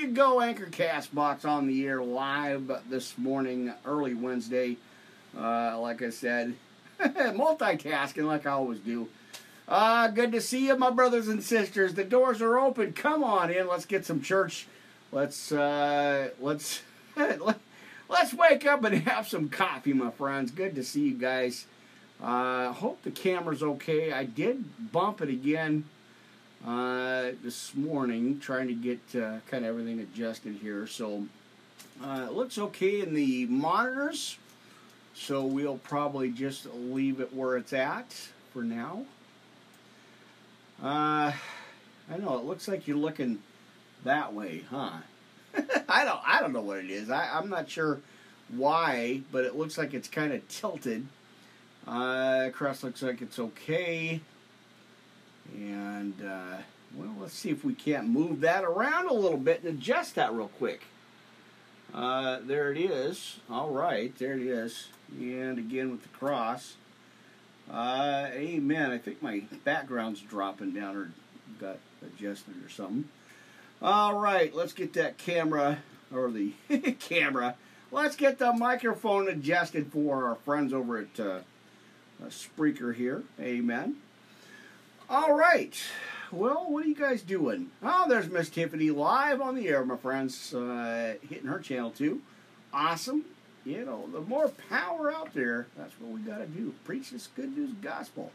[0.00, 4.78] you go, Anchor Cast Box on the air live this morning, early Wednesday.
[5.36, 6.54] Uh, like I said,
[7.00, 9.08] multitasking like I always do.
[9.68, 11.94] Uh, good to see you, my brothers and sisters.
[11.94, 12.94] The doors are open.
[12.94, 13.68] Come on in.
[13.68, 14.66] Let's get some church.
[15.12, 16.80] Let's uh, let's
[18.08, 20.50] let's wake up and have some coffee, my friends.
[20.50, 21.66] Good to see you guys.
[22.22, 24.12] Uh, hope the camera's okay.
[24.12, 25.84] I did bump it again
[26.66, 30.86] uh, this morning, trying to get uh, kind of everything adjusted here.
[30.86, 31.26] So
[32.02, 34.38] uh, it looks okay in the monitors.
[35.14, 38.14] So we'll probably just leave it where it's at
[38.52, 39.04] for now.
[40.82, 41.32] Uh,
[42.10, 43.40] I know it looks like you're looking
[44.04, 44.92] that way, huh?
[45.88, 47.10] I don't I don't know what it is.
[47.10, 48.00] I, I'm not sure
[48.48, 51.06] why, but it looks like it's kind of tilted.
[51.86, 54.20] Uh, cross looks like it's okay.
[55.54, 56.58] And, uh,
[56.94, 60.32] well, let's see if we can't move that around a little bit and adjust that
[60.32, 60.82] real quick.
[61.92, 63.38] Uh, there it is.
[63.50, 64.88] All right, there it is.
[65.18, 66.76] And again with the cross.
[67.70, 68.90] Uh, amen.
[68.90, 71.12] I think my background's dropping down or
[71.60, 73.08] got adjusted or something.
[73.82, 75.78] All right, let's get that camera,
[76.12, 76.52] or the
[77.00, 77.54] camera.
[77.92, 81.38] Let's get the microphone adjusted for our friends over at uh,
[82.28, 83.22] Spreaker here.
[83.40, 83.96] Amen.
[85.10, 85.76] All right.
[86.30, 87.72] Well, what are you guys doing?
[87.82, 92.22] Oh, there's Miss Tiffany live on the air, my friends, uh, hitting her channel too.
[92.72, 93.24] Awesome.
[93.64, 96.72] You know, the more power out there, that's what we got to do.
[96.84, 98.30] Preach this good news gospel.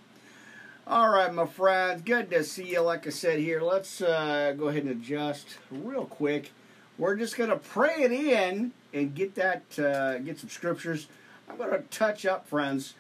[0.85, 2.81] All right, my friends, good to see you.
[2.81, 6.51] Like I said here, let's uh, go ahead and adjust real quick.
[6.97, 11.07] We're just going to pray it in and get that, uh, get some scriptures.
[11.49, 12.95] I'm going to touch up, friends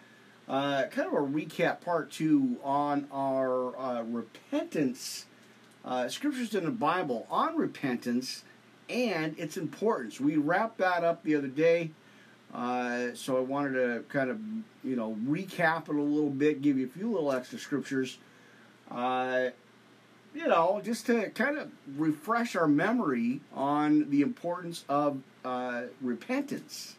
[0.47, 5.25] uh, kind of a recap part two on our uh, repentance
[5.83, 8.43] uh, scriptures in the Bible on repentance
[8.89, 10.19] and its importance.
[10.19, 11.91] We wrapped that up the other day,
[12.53, 14.39] uh, so I wanted to kind of
[14.83, 18.17] you know recap it a little bit, give you a few little extra scriptures.
[18.89, 19.49] Uh,
[20.35, 26.97] you know, just to kind of refresh our memory on the importance of uh, repentance.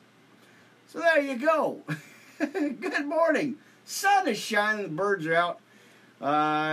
[0.89, 1.83] So there you go.
[2.53, 3.57] Good morning.
[3.87, 5.61] Sun is shining, the birds are out.
[6.21, 6.27] Uh,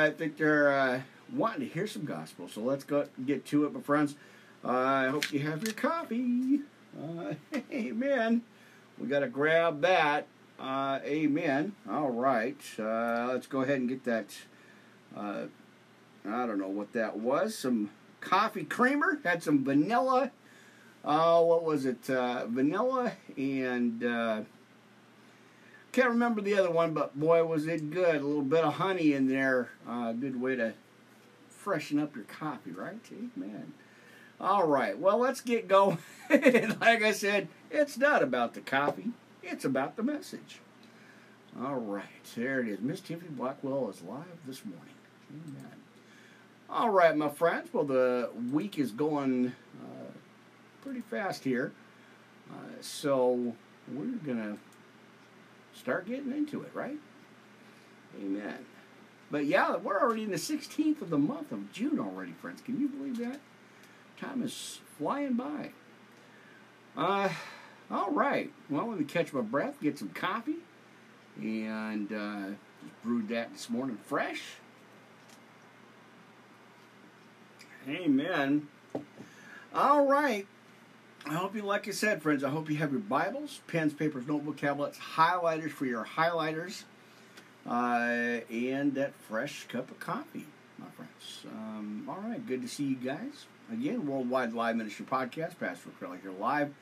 [0.07, 1.01] I think they're uh,
[1.33, 2.49] wanting to hear some gospel.
[2.49, 4.15] So let's go get to it, my friends.
[4.65, 6.59] Uh, I hope you have your coffee.
[7.01, 7.35] Uh,
[7.71, 8.41] amen.
[8.99, 10.27] We got to grab that.
[10.59, 11.75] Uh, amen.
[11.89, 12.59] All right.
[12.77, 14.35] Uh, let's go ahead and get that.
[15.15, 15.47] I
[16.25, 17.57] don't know what that was.
[17.57, 19.19] Some coffee creamer.
[19.23, 20.31] Had some vanilla.
[21.03, 22.05] What was it?
[22.05, 24.45] vanilla and
[25.93, 28.15] can't remember the other one, but boy, was it good.
[28.15, 29.69] A little bit of honey in there.
[29.87, 30.73] Uh, good way to
[31.47, 32.97] freshen up your coffee, right?
[33.11, 33.73] Amen.
[34.41, 35.99] All right, well, let's get going.
[36.29, 39.11] like I said, it's not about the coffee,
[39.43, 40.59] it's about the message.
[41.61, 42.03] All right,
[42.35, 42.81] there it is.
[42.81, 44.95] Miss Tiffany Blackwell is live this morning.
[45.29, 45.71] Amen.
[46.69, 47.69] All right, my friends.
[47.71, 50.11] Well, the week is going uh,
[50.81, 51.71] pretty fast here.
[52.51, 53.55] Uh, so
[53.87, 54.57] we're going to
[55.73, 56.97] start getting into it, right?
[58.19, 58.65] Amen.
[59.31, 62.61] But yeah, we're already in the 16th of the month of June already, friends.
[62.61, 63.39] Can you believe that?
[64.19, 65.71] Time is flying by.
[66.95, 67.29] Uh,
[67.89, 68.51] all right.
[68.69, 70.57] Well, let me catch my breath, get some coffee,
[71.37, 72.55] and uh,
[73.03, 74.41] brewed that this morning fresh.
[77.89, 78.67] Amen.
[79.73, 80.47] All right.
[81.25, 84.27] I hope you, like I said, friends, I hope you have your Bibles, pens, papers,
[84.27, 86.83] notebook, tablets, highlighters for your highlighters,
[87.65, 90.45] uh, and that fresh cup of coffee,
[90.77, 91.45] my friends.
[91.47, 93.45] Um, all right, good to see you guys.
[93.71, 96.73] Again, Worldwide Live Ministry Podcast, Pastor Crowley here live.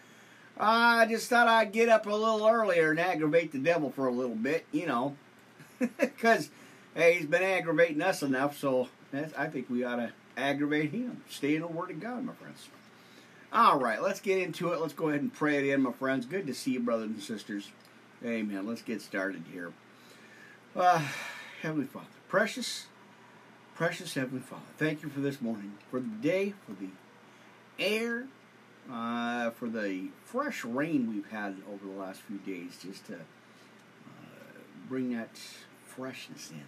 [0.59, 4.07] Uh, I just thought I'd get up a little earlier and aggravate the devil for
[4.07, 5.15] a little bit, you know,
[5.99, 6.49] because
[6.95, 8.89] hey, he's been aggravating us enough, so
[9.37, 11.21] I think we ought to aggravate him.
[11.29, 12.69] Stay in the Word of God, my friends.
[13.53, 14.79] All right, let's get into it.
[14.79, 16.25] Let's go ahead and pray it in, my friends.
[16.25, 17.69] Good to see you, brothers and sisters.
[18.23, 18.65] Amen.
[18.65, 19.73] Let's get started here.
[20.73, 21.05] Uh,
[21.61, 22.87] Heavenly Father, precious,
[23.75, 26.87] precious Heavenly Father, thank you for this morning, for the day, for the
[27.77, 28.27] air,
[28.89, 33.17] uh, for the fresh rain we've had over the last few days, just to uh,
[34.87, 35.37] bring that
[35.83, 36.63] freshness in,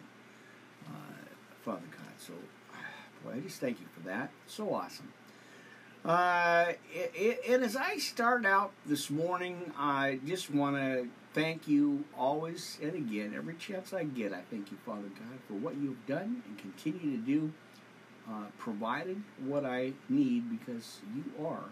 [0.93, 1.15] uh,
[1.63, 2.13] Father God.
[2.17, 2.33] So,
[3.23, 4.31] boy, I just thank you for that.
[4.47, 5.13] So awesome.
[6.05, 6.73] Uh,
[7.47, 12.93] and as I start out this morning, I just want to thank you always and
[12.93, 14.33] again, every chance I get.
[14.33, 17.53] I thank you, Father God, for what you've done and continue to do
[18.29, 21.69] uh, provided what I need because you are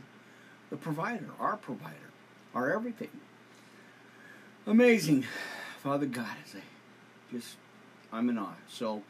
[0.70, 2.12] the provider, our provider,
[2.56, 3.10] our everything.
[4.66, 5.26] Amazing,
[5.82, 7.56] Father God, as I just,
[8.14, 8.54] I'm in awe.
[8.70, 9.02] So,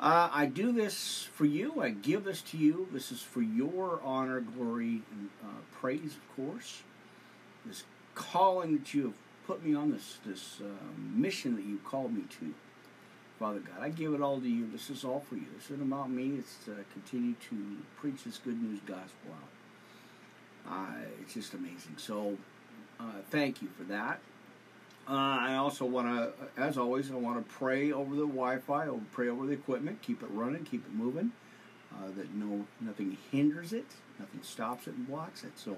[0.00, 1.80] uh, I do this for you.
[1.80, 2.88] I give this to you.
[2.92, 6.82] This is for your honor, glory, and uh, praise, of course.
[7.64, 9.14] This calling that you have
[9.46, 10.66] put me on, this this uh,
[10.98, 12.54] mission that you called me to.
[13.38, 14.68] Father God, I give it all to you.
[14.70, 15.46] This is all for you.
[15.56, 16.36] This isn't about me.
[16.38, 20.72] It's to continue to preach this good news gospel out.
[20.72, 21.96] Uh, it's just amazing.
[21.96, 22.36] So,
[23.00, 24.20] uh, thank you for that.
[25.06, 29.02] Uh, I also want to, as always, I want to pray over the Wi-Fi, I'll
[29.12, 31.32] pray over the equipment, keep it running, keep it moving,
[31.92, 33.84] uh, that no nothing hinders it,
[34.18, 35.58] nothing stops it and blocks it.
[35.58, 35.76] So,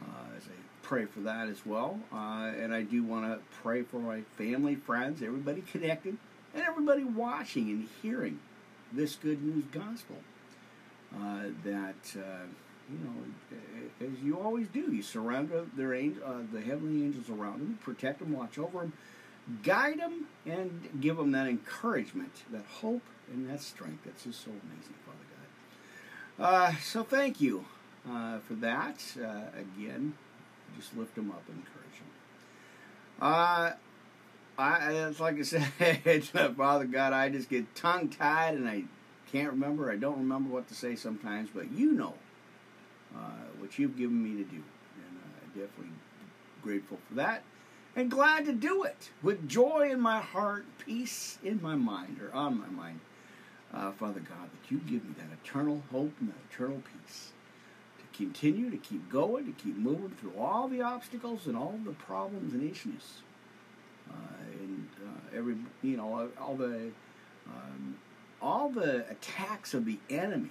[0.00, 3.82] uh, as I pray for that as well, uh, and I do want to pray
[3.82, 6.16] for my family, friends, everybody connected,
[6.54, 8.40] and everybody watching and hearing
[8.90, 10.16] this good news gospel.
[11.14, 12.46] Uh, that uh,
[12.90, 17.60] you know, as you always do, you surround their angel, uh, the heavenly angels around
[17.60, 18.92] them, protect them, watch over them,
[19.62, 23.02] guide them, and give them that encouragement, that hope,
[23.32, 24.04] and that strength.
[24.04, 25.18] That's just so amazing, Father
[26.38, 26.44] God.
[26.44, 27.64] Uh, so thank you
[28.10, 29.02] uh, for that.
[29.18, 30.14] Uh, again,
[30.76, 32.08] just lift them up and encourage them.
[33.20, 33.72] Uh,
[34.58, 35.42] I, it's like I
[36.20, 38.84] said, Father God, I just get tongue tied and I
[39.30, 39.90] can't remember.
[39.90, 42.14] I don't remember what to say sometimes, but you know
[43.16, 43.20] uh,
[43.58, 44.56] which you've given me to do.
[44.56, 45.94] And uh, definitely
[46.62, 47.42] grateful for that.
[47.96, 52.32] And glad to do it with joy in my heart, peace in my mind, or
[52.32, 53.00] on my mind.
[53.72, 57.32] Uh, Father God, that you give me that eternal hope and that eternal peace
[57.98, 61.92] to continue to keep going, to keep moving through all the obstacles and all the
[61.92, 63.22] problems and issues.
[64.10, 64.14] Uh,
[64.60, 66.90] and uh, every, you know, all the,
[67.46, 67.96] um,
[68.42, 70.50] all the attacks of the enemy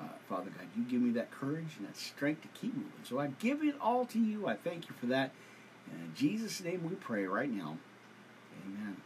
[0.00, 2.92] uh, Father God, you give me that courage and that strength to keep moving.
[3.04, 4.46] So I give it all to you.
[4.46, 5.30] I thank you for that.
[5.90, 7.76] In Jesus' name we pray right now.
[8.66, 8.96] Amen.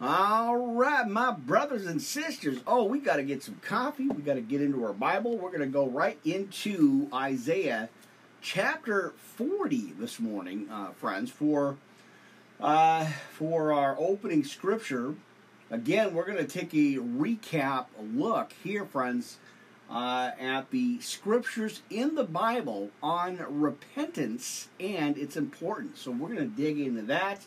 [0.00, 2.60] All right, my brothers and sisters.
[2.66, 4.08] Oh, we got to get some coffee.
[4.08, 5.36] We got to get into our Bible.
[5.36, 7.90] We're going to go right into Isaiah
[8.40, 11.76] chapter 40 this morning, uh, friends, for
[12.60, 15.14] uh, for our opening scripture.
[15.70, 19.38] Again, we're going to take a recap look here, friends,
[19.88, 26.00] uh, at the scriptures in the Bible on repentance and its importance.
[26.00, 27.46] So we're going to dig into that.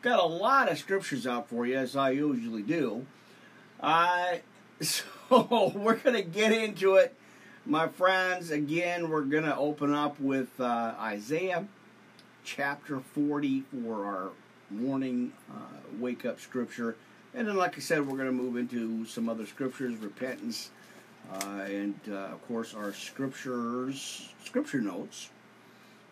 [0.00, 3.04] Got a lot of scriptures out for you, as I usually do.
[3.80, 4.36] Uh,
[4.80, 5.04] so
[5.74, 7.14] we're going to get into it,
[7.66, 8.50] my friends.
[8.50, 11.66] Again, we're going to open up with uh, Isaiah
[12.44, 14.30] chapter 40 for our
[14.70, 16.96] morning uh, wake up scripture.
[17.38, 20.70] And then, like I said, we're going to move into some other scriptures, repentance,
[21.32, 25.30] uh, and uh, of course our scriptures, scripture notes.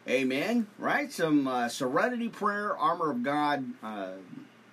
[0.08, 0.68] Amen.
[0.78, 1.10] Right?
[1.10, 4.12] Some uh, serenity prayer, armor of God, uh,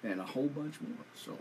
[0.04, 1.06] and a whole bunch more.
[1.16, 1.40] So,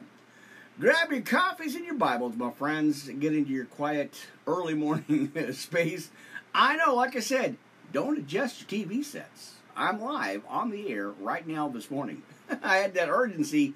[0.81, 3.07] grab your coffees and your Bibles, my friends.
[3.07, 4.15] Get into your quiet
[4.47, 6.09] early morning space.
[6.55, 7.59] I know, like I said,
[7.93, 9.57] don't adjust your TV sets.
[9.77, 12.23] I'm live on the air right now this morning.
[12.63, 13.75] I had that urgency.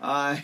[0.00, 0.36] Uh,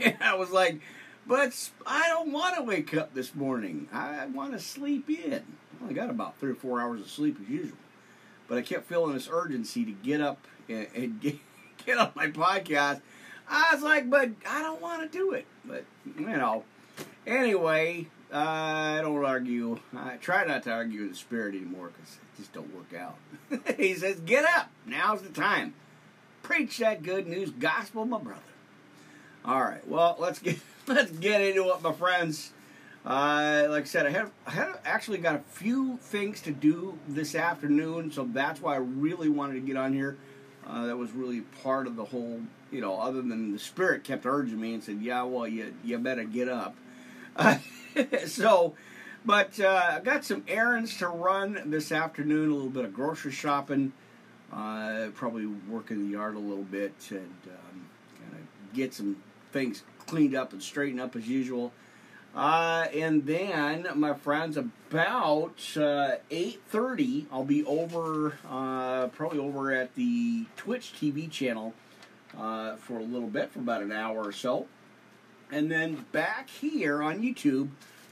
[0.20, 0.80] I was like,
[1.26, 3.88] but I don't want to wake up this morning.
[3.92, 5.34] I want to sleep in.
[5.34, 7.78] I only got about three or four hours of sleep as usual.
[8.48, 11.36] But I kept feeling this urgency to get up and, and get,
[11.86, 13.00] get on my podcast.
[13.48, 15.46] I was like, but I don't want to do it.
[15.64, 15.84] But,
[16.18, 16.64] you know,
[17.26, 19.78] anyway, I don't argue.
[19.96, 23.16] I try not to argue with the spirit anymore because it just don't work out.
[23.76, 24.70] he says, get up.
[24.86, 25.74] Now's the time.
[26.42, 28.40] Preach that good news gospel, my brother.
[29.44, 29.86] All right.
[29.88, 32.52] Well, let's get let's get into it, my friends.
[33.04, 36.98] Uh, like I said, I have I have actually got a few things to do
[37.08, 40.18] this afternoon, so that's why I really wanted to get on here.
[40.66, 44.26] Uh, that was really part of the whole, you know, other than the spirit kept
[44.26, 46.76] urging me and said, "Yeah, well, you you better get up."
[47.34, 47.56] Uh,
[48.26, 48.74] so,
[49.24, 52.50] but uh, I got some errands to run this afternoon.
[52.50, 53.94] A little bit of grocery shopping.
[54.52, 57.86] Uh, probably work in the yard a little bit and um,
[58.18, 59.16] kind of get some
[59.52, 61.72] things cleaned up and straightened up as usual.
[62.34, 69.94] Uh, and then, my friends, about uh, 8.30, I'll be over, uh, probably over at
[69.96, 71.74] the Twitch TV channel
[72.38, 74.66] uh, for a little bit, for about an hour or so.
[75.50, 77.70] And then back here on YouTube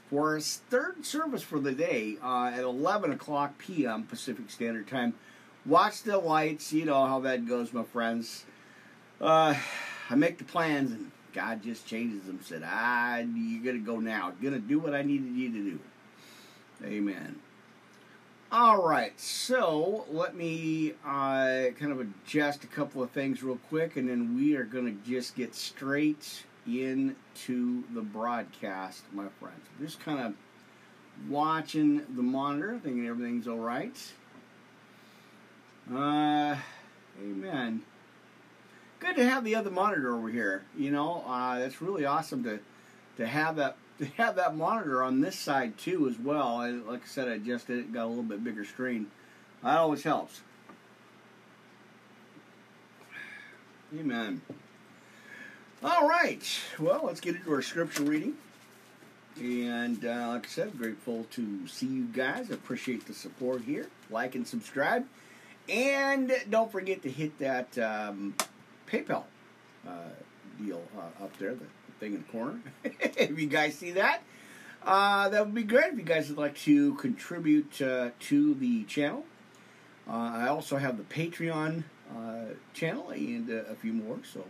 [0.09, 4.03] for our third service for the day uh, at 11 o'clock p.m.
[4.03, 5.13] Pacific Standard Time.
[5.65, 8.45] Watch the lights, you know how that goes, my friends.
[9.21, 9.55] Uh,
[10.09, 12.39] I make the plans and God just changes them.
[12.43, 14.33] Said, "Ah, you're gonna go now.
[14.41, 15.79] Gonna do what I needed you to do."
[16.83, 17.39] Amen.
[18.51, 23.95] All right, so let me uh, kind of adjust a couple of things real quick,
[23.95, 29.61] and then we are to just get straight into the broadcast, my friends.
[29.79, 30.33] Just kind of
[31.29, 33.95] watching the monitor, thinking everything's all right.
[35.93, 36.55] Uh,
[37.21, 37.83] amen.
[38.99, 40.63] Good to have the other monitor over here.
[40.77, 42.59] You know, uh, that's really awesome to
[43.17, 46.57] to have that to have that monitor on this side too as well.
[46.57, 49.07] I, like I said, I adjusted it, got a little bit bigger screen.
[49.63, 50.41] That always helps.
[53.97, 54.41] Amen.
[55.83, 56.43] All right.
[56.77, 58.35] Well, let's get into our scripture reading.
[59.37, 62.51] And uh, like I said, grateful to see you guys.
[62.51, 63.87] Appreciate the support here.
[64.09, 65.05] Like and subscribe.
[65.69, 68.35] And don't forget to hit that um,
[68.89, 69.23] PayPal
[69.87, 69.91] uh,
[70.61, 71.65] deal uh, up there, the
[71.99, 72.59] thing in the corner.
[72.83, 74.21] if you guys see that,
[74.83, 79.25] uh, that would be great if you guys would like to contribute to the channel.
[80.07, 81.83] I also have the Patreon
[82.73, 84.43] channel and a few more, so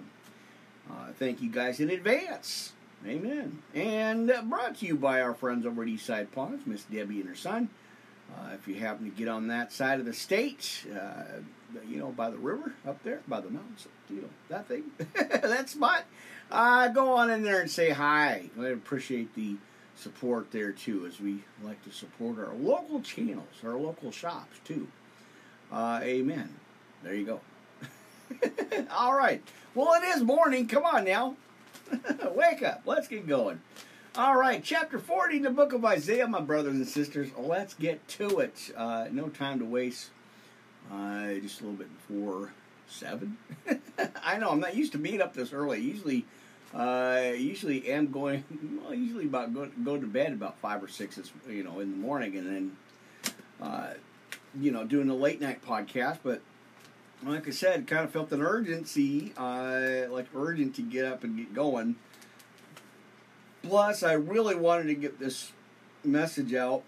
[1.17, 2.73] thank you guys in advance.
[3.05, 3.61] Amen.
[3.73, 7.35] And brought to you by our friends over at Eastside Ponds, Miss Debbie and her
[7.35, 7.69] son.
[8.35, 11.23] Uh, if you happen to get on that side of the state, uh,
[11.87, 14.83] you know, by the river up there, by the mountains, you know, that thing,
[15.13, 16.03] that spot,
[16.51, 18.49] uh, go on in there and say hi.
[18.59, 19.55] I appreciate the
[19.95, 24.87] support there too, as we like to support our local channels, our local shops too.
[25.71, 26.55] Uh, amen.
[27.03, 27.39] There you go.
[28.91, 29.41] All right.
[29.75, 30.67] Well, it is morning.
[30.67, 31.35] Come on now.
[32.31, 32.81] Wake up.
[32.85, 33.61] Let's get going.
[34.15, 37.29] All right, chapter 40 in the book of Isaiah, my brothers and sisters.
[37.37, 38.71] Let's get to it.
[38.75, 40.09] Uh, no time to waste.
[40.91, 42.51] Uh, just a little bit before
[42.87, 43.37] 7.
[44.23, 45.79] I know, I'm not used to being up this early.
[45.79, 46.25] Usually,
[46.73, 48.43] uh, usually am going,
[48.81, 51.97] well, usually about go, go to bed about 5 or 6, you know, in the
[51.97, 52.77] morning and then,
[53.61, 53.93] uh,
[54.59, 56.17] you know, doing a late night podcast.
[56.23, 56.41] But
[57.23, 61.37] like I said, kind of felt an urgency, uh, like urgent to get up and
[61.37, 61.95] get going.
[63.63, 65.51] Plus, I really wanted to get this
[66.03, 66.83] message out.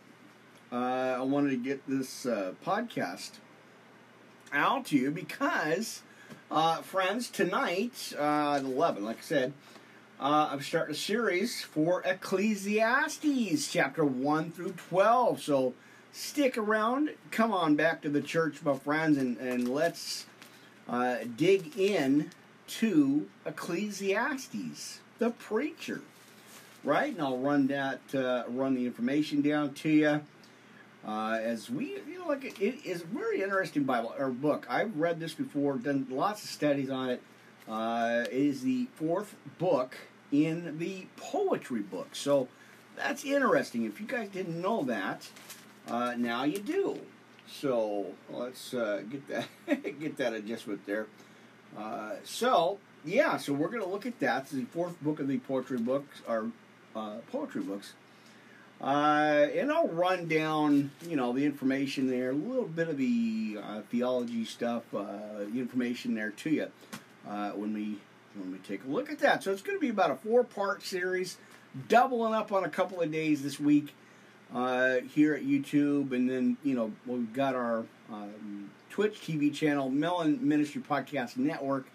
[0.71, 3.31] Uh, I wanted to get this uh, podcast
[4.53, 6.01] out to you because,
[6.49, 9.53] uh, friends, tonight, uh, at 11, like I said,
[10.19, 15.41] uh, I'm starting a series for Ecclesiastes, chapter 1 through 12.
[15.41, 15.73] So
[16.13, 17.09] stick around.
[17.31, 20.25] Come on back to the church, my friends, and, and let's
[20.87, 22.31] uh, dig in
[22.67, 26.01] to Ecclesiastes, the preacher
[26.83, 27.13] right?
[27.13, 30.21] And I'll run that, uh, run the information down to you.
[31.05, 34.67] Uh, as we, you know, like it, is a very interesting Bible or book.
[34.69, 37.21] I've read this before, done lots of studies on it.
[37.67, 39.97] Uh, it is the fourth book
[40.31, 42.47] in the poetry book, so
[42.95, 43.85] that's interesting.
[43.85, 45.27] If you guys didn't know that,
[45.87, 46.99] uh, now you do.
[47.47, 49.47] So let's uh, get that
[49.99, 51.07] get that adjustment there.
[51.77, 54.43] Uh, so yeah, so we're going to look at that.
[54.43, 56.51] It's the fourth book of the poetry books, or
[56.95, 57.93] uh, poetry books.
[58.81, 63.59] Uh, and I'll run down, you know, the information there, a little bit of the
[63.61, 66.67] uh, theology stuff, uh, information there to you
[67.27, 67.97] uh, when we
[68.35, 69.43] when we take a look at that.
[69.43, 71.37] So it's going to be about a four-part series,
[71.89, 73.93] doubling up on a couple of days this week
[74.53, 79.89] uh, here at YouTube, and then you know we've got our um, Twitch TV channel,
[79.89, 81.87] Melon Ministry Podcast Network,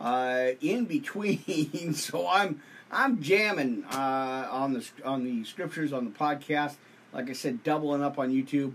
[0.00, 1.94] uh, in between.
[1.94, 6.74] so I'm I'm jamming uh, on the on the scriptures on the podcast.
[7.12, 8.74] Like I said, doubling up on YouTube,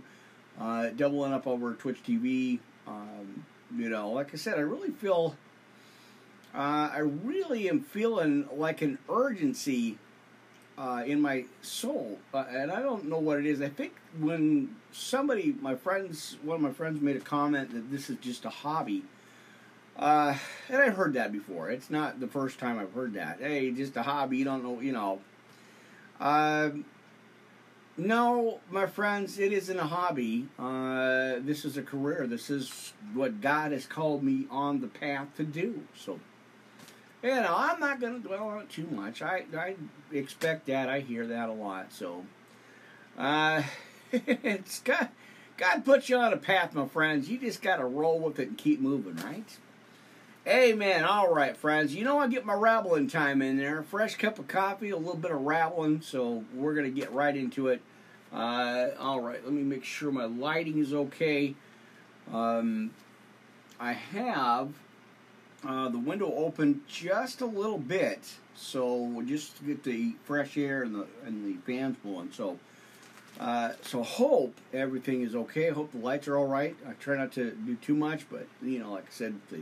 [0.60, 2.60] uh, doubling up over Twitch TV.
[2.88, 3.46] Um,
[3.76, 5.36] you know, like I said, I really feel.
[6.56, 10.00] Uh, I really am feeling like an urgency
[10.78, 13.62] uh, in my soul, uh, and I don't know what it is.
[13.62, 18.10] I think when somebody, my friends, one of my friends made a comment that this
[18.10, 19.04] is just a hobby
[19.98, 20.36] uh,
[20.70, 21.70] and I've heard that before.
[21.70, 23.40] It's not the first time I've heard that.
[23.40, 24.38] Hey, just a hobby.
[24.38, 25.20] You don't know, you know.
[26.20, 26.70] Uh,
[27.98, 30.48] no, my friends, it isn't a hobby.
[30.60, 32.28] Uh, this is a career.
[32.28, 35.82] This is what God has called me on the path to do.
[35.96, 36.20] So,
[37.24, 39.24] you know, I'm not going to dwell on it too much.
[39.24, 39.76] I, I
[40.12, 40.90] expect that.
[40.90, 41.92] I hear that a lot.
[41.92, 42.26] So,
[43.18, 43.64] uh,
[44.12, 45.10] it's God.
[45.58, 47.30] God puts you on a path, my friends.
[47.30, 49.58] You just got to roll with it and keep moving, right?
[50.48, 51.04] Amen.
[51.04, 51.94] All right, friends.
[51.94, 53.84] You know I get my rabbling time in there.
[53.84, 56.00] Fresh cup of coffee, a little bit of rabbling.
[56.00, 57.82] So we're gonna get right into it.
[58.32, 59.44] Uh, all right.
[59.44, 61.54] Let me make sure my lighting is okay.
[62.32, 62.92] Um,
[63.78, 64.70] I have
[65.68, 70.84] uh, the window open just a little bit, so just to get the fresh air
[70.84, 72.32] and the and the fans blowing.
[72.32, 72.58] So,
[73.38, 75.72] uh, so hope everything is okay.
[75.72, 76.74] Hope the lights are all right.
[76.88, 79.60] I try not to do too much, but you know, like I said, the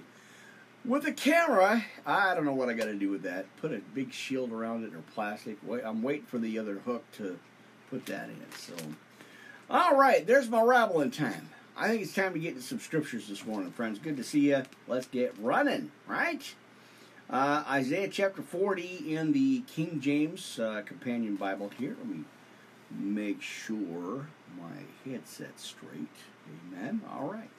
[0.86, 3.46] with a camera, I don't know what I got to do with that.
[3.58, 5.58] Put a big shield around it or plastic.
[5.63, 7.39] Wait, I'm waiting for the other hook to
[7.89, 8.44] put that in.
[8.58, 8.74] So,
[9.70, 11.50] all right, there's my rabbling time.
[11.77, 14.00] I think it's time to get into some scriptures this morning, friends.
[14.00, 14.63] Good to see you.
[14.88, 16.54] Let's get running, right?
[17.30, 21.96] Uh, Isaiah chapter 40 in the King James uh, Companion Bible here.
[21.98, 22.24] Let me
[22.92, 24.27] make sure
[24.58, 26.08] my headset's straight.
[26.72, 27.01] Amen.
[27.12, 27.50] All right.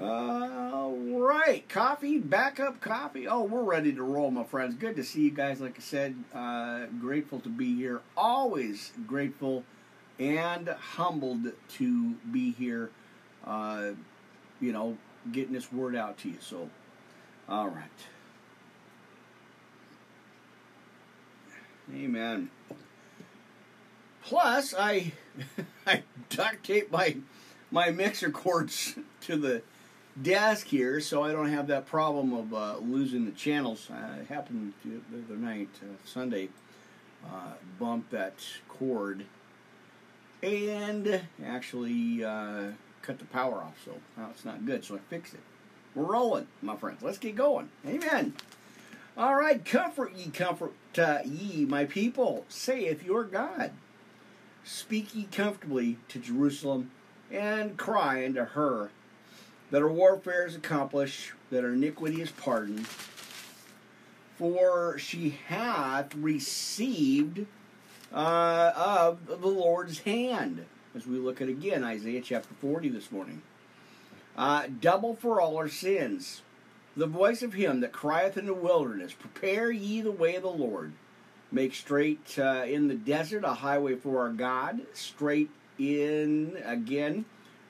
[0.00, 3.28] All right, coffee, backup coffee.
[3.28, 4.74] Oh, we're ready to roll, my friends.
[4.74, 5.60] Good to see you guys.
[5.60, 8.00] Like I said, uh, grateful to be here.
[8.16, 9.62] Always grateful
[10.18, 12.90] and humbled to be here.
[13.46, 13.90] Uh,
[14.60, 14.98] you know,
[15.30, 16.38] getting this word out to you.
[16.40, 16.70] So,
[17.48, 17.84] all right.
[21.94, 22.50] Amen.
[24.24, 25.12] Plus, I
[25.86, 27.18] I duct tape my
[27.70, 29.62] my mixer cords to the
[30.20, 33.88] desk here, so I don't have that problem of uh, losing the channels.
[34.20, 36.48] It happened the other night, uh, Sunday,
[37.24, 38.34] uh, bumped that
[38.68, 39.24] cord
[40.42, 43.76] and actually uh, cut the power off.
[43.84, 44.84] So now it's not good.
[44.84, 45.40] So I fixed it.
[45.94, 47.02] We're rolling, my friends.
[47.02, 47.70] Let's get going.
[47.86, 48.34] Amen.
[49.16, 53.70] All right, comfort ye, comfort uh, ye, my people, saith your God.
[54.64, 56.90] Speak ye comfortably to Jerusalem,
[57.30, 58.90] and cry unto her
[59.74, 62.86] that our warfare is accomplished, that our iniquity is pardoned.
[64.36, 67.44] For she hath received
[68.12, 70.66] uh, of the Lord's hand.
[70.94, 73.42] As we look at again Isaiah chapter 40 this morning.
[74.36, 76.42] Uh, double for all our sins.
[76.96, 80.50] The voice of him that crieth in the wilderness, Prepare ye the way of the
[80.50, 80.92] Lord.
[81.50, 84.82] Make straight uh, in the desert a highway for our God.
[84.92, 85.50] Straight
[85.80, 87.24] in, again,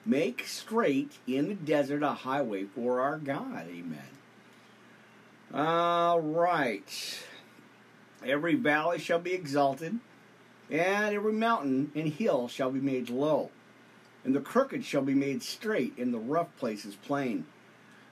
[0.04, 3.66] make straight in the desert a highway for our God.
[3.68, 3.98] Amen.
[5.52, 7.22] All right.
[8.24, 9.98] Every valley shall be exalted,
[10.70, 13.50] and every mountain and hill shall be made low.
[14.24, 17.44] And the crooked shall be made straight, and the rough places plain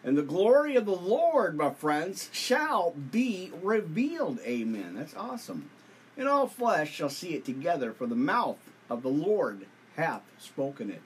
[0.05, 4.41] and the glory of the Lord, my friends, shall be revealed.
[4.41, 4.95] Amen.
[4.97, 5.71] That's awesome.
[6.17, 8.59] And all flesh shall see it together, for the mouth
[8.91, 11.03] of the Lord hath spoken it.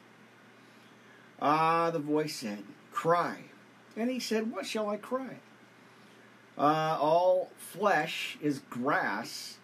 [1.41, 3.45] Ah, the voice said, Cry.
[3.97, 5.37] And he said, What shall I cry?
[6.59, 9.59] Uh, all flesh is grass,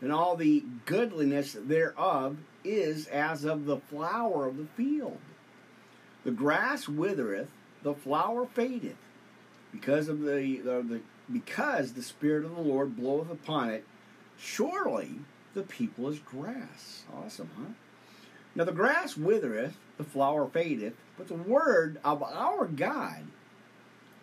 [0.00, 5.18] and all the goodliness thereof is as of the flower of the field.
[6.24, 7.48] The grass withereth,
[7.82, 8.96] the flower fadeth,
[9.70, 13.84] because of the, the, the because the spirit of the Lord bloweth upon it.
[14.38, 15.20] Surely
[15.54, 17.04] the people is grass.
[17.14, 17.72] Awesome, huh?
[18.58, 23.22] Now the grass withereth, the flower fadeth, but the word of our God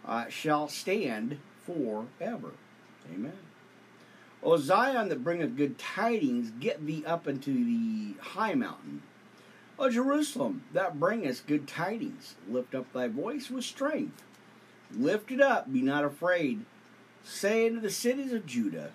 [0.06, 2.52] uh, shall stand forever.
[3.12, 3.38] Amen.
[4.43, 9.02] O Zion that bringeth good tidings, get thee up into the high mountain
[9.78, 14.24] O Jerusalem, that bringest good tidings, lift up thy voice with strength.
[14.91, 16.65] Lift it up, be not afraid.
[17.24, 18.91] Say unto the cities of Judah,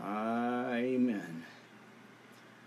[0.00, 1.44] Amen.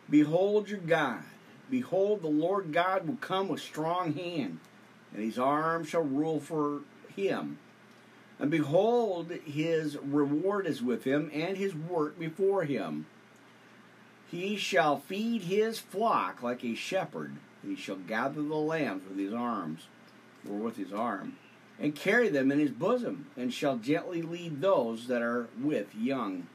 [0.10, 1.24] Behold your God.
[1.69, 4.60] Behold, the Lord God will come with strong hand,
[5.13, 6.82] and his arm shall rule for
[7.15, 7.60] him.
[8.39, 13.06] And behold, his reward is with him, and his work before him.
[14.32, 17.36] He shall feed his flock like a shepherd.
[17.63, 19.88] He shall gather the lambs with his arms,
[20.50, 21.36] or with his arm,
[21.80, 26.48] and carry them in his bosom, and shall gently lead those that are with young.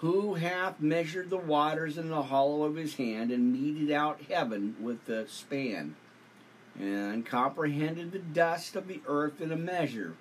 [0.00, 4.76] Who hath measured the waters in the hollow of his hand, and meted out heaven
[4.78, 5.96] with the span,
[6.78, 10.14] and comprehended the dust of the earth in a measure,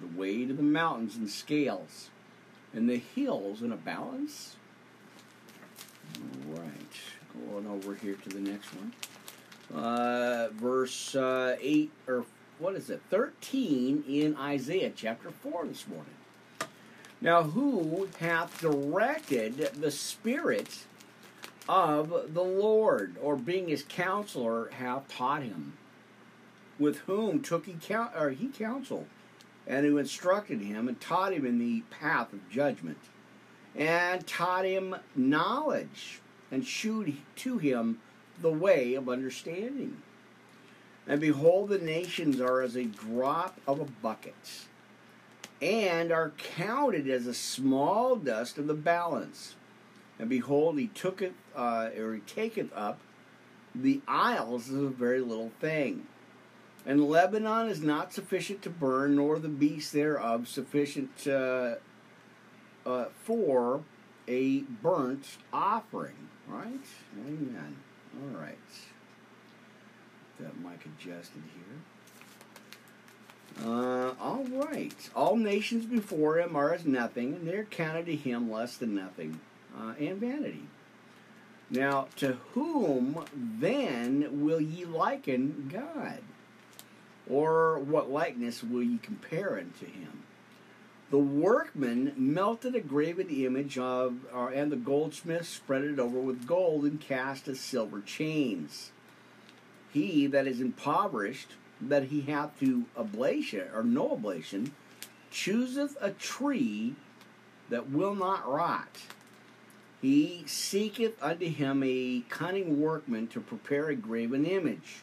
[0.00, 2.10] the weight of the mountains in scales,
[2.72, 4.54] and the hills in a balance?
[6.46, 6.70] Right,
[7.50, 8.92] going over here to the next one.
[9.74, 12.24] Uh, verse uh, 8, or
[12.58, 13.02] what is it?
[13.10, 16.14] 13 in Isaiah chapter 4 this morning.
[17.20, 20.86] Now, who hath directed the Spirit
[21.68, 25.74] of the Lord, or being his counselor, hath taught him?
[26.78, 29.06] With whom took he, count, or he counsel,
[29.66, 32.98] and who instructed him and taught him in the path of judgment?
[33.74, 37.98] and taught him knowledge and shewed to him
[38.40, 39.96] the way of understanding.
[41.06, 44.34] And behold, the nations are as a drop of a bucket,
[45.60, 49.54] and are counted as a small dust of the balance.
[50.18, 53.00] And behold, he tooketh, uh, or he taketh up
[53.74, 56.06] the isles as a very little thing.
[56.86, 61.74] And Lebanon is not sufficient to burn, nor the beasts thereof sufficient uh,
[62.86, 63.82] uh, for
[64.26, 66.28] a burnt offering.
[66.48, 66.86] Right?
[67.26, 67.76] Amen.
[68.16, 68.56] All right.
[70.40, 71.78] That mic adjusted here.
[73.62, 75.10] Uh, all right.
[75.14, 79.40] All nations before him are as nothing, and they're counted to him less than nothing,
[79.78, 80.64] uh, and vanity.
[81.70, 86.20] Now, to whom then will ye liken God?
[87.28, 90.24] Or what likeness will ye compare unto him?
[91.10, 96.46] The workman melted a graven image of, uh, and the goldsmith spread it over with
[96.46, 98.92] gold and cast as silver chains.
[99.92, 104.72] He that is impoverished that he hath to oblation or no oblation,
[105.30, 106.94] chooseth a tree
[107.68, 108.98] that will not rot.
[110.02, 115.02] He seeketh unto him a cunning workman to prepare a graven image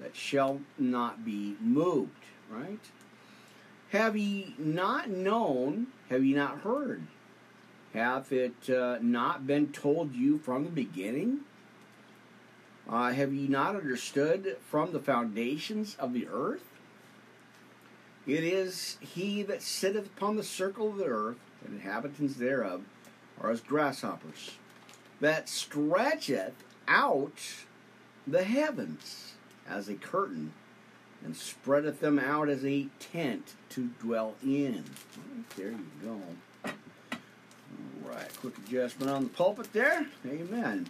[0.00, 2.10] that shall not be moved.
[2.50, 2.80] Right?
[3.90, 5.88] Have ye not known?
[6.08, 7.02] Have ye not heard?
[7.94, 11.40] Hath it uh, not been told you from the beginning?
[12.88, 16.64] Uh, have ye not understood from the foundations of the earth?
[18.26, 22.82] It is he that sitteth upon the circle of the earth, and inhabitants thereof
[23.40, 24.52] are as grasshoppers,
[25.20, 26.54] that stretcheth
[26.86, 27.66] out
[28.26, 29.34] the heavens
[29.68, 30.52] as a curtain,
[31.24, 34.84] and spreadeth them out as a tent to dwell in.
[35.56, 36.20] There you go.
[36.64, 40.06] All right, quick adjustment on the pulpit there.
[40.26, 40.88] Amen.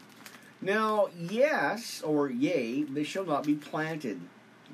[0.61, 4.21] Now, yes, or yea, they shall not be planted,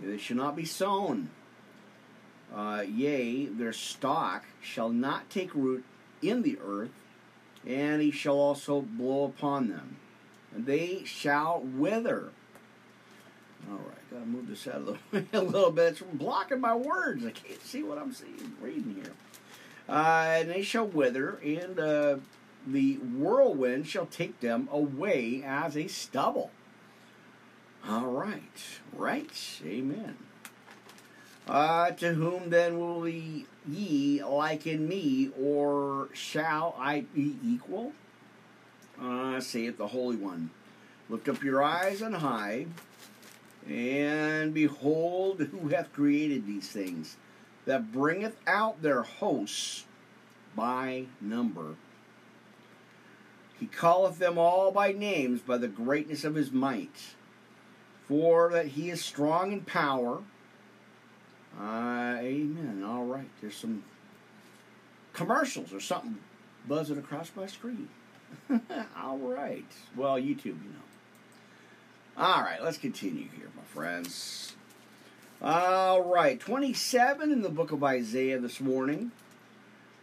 [0.03, 1.31] they shall not be sown.
[2.55, 5.85] Uh, yea, their stock shall not take root
[6.23, 6.93] in the earth,
[7.67, 9.97] and he shall also blow upon them,
[10.55, 12.31] and they shall wither.
[13.69, 15.93] All right, gotta move this out of the way a little bit.
[15.93, 17.25] It's blocking my words.
[17.27, 19.13] I can't see what I'm seeing, reading here.
[19.89, 22.17] Uh, and they shall wither, and uh,
[22.67, 26.51] the whirlwind shall take them away as a stubble.
[27.87, 28.41] All right,
[28.93, 30.17] right, amen.
[31.47, 37.93] Uh, to whom then will ye, liken me, or shall I be equal?
[39.01, 40.51] Uh, saith the Holy One.
[41.11, 42.67] Lift up your eyes on high,
[43.69, 47.19] and behold who hath created these things,
[47.67, 49.85] that bringeth out their hosts
[50.57, 51.77] by number.
[53.59, 57.15] He calleth them all by names by the greatness of his might.
[58.09, 60.23] For that he is strong in power.
[61.59, 62.85] Uh, amen.
[62.87, 63.29] All right.
[63.41, 63.85] There's some
[65.13, 66.19] commercials or something
[66.69, 67.89] buzzing across my screen.
[68.99, 69.65] all right.
[69.97, 72.17] Well, YouTube, you know.
[72.17, 72.63] All right.
[72.63, 74.55] Let's continue here, my friends.
[75.41, 76.39] All right.
[76.39, 79.13] 27 in the book of Isaiah this morning.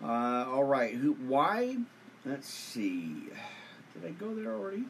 [0.03, 0.95] Uh, all right.
[0.95, 1.13] Who?
[1.13, 1.77] Why?
[2.25, 3.29] Let's see.
[3.93, 4.85] Did I go there already?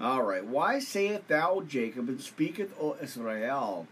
[0.00, 0.44] All right.
[0.44, 3.86] Why sayest thou, Jacob, and speaketh, O Israel?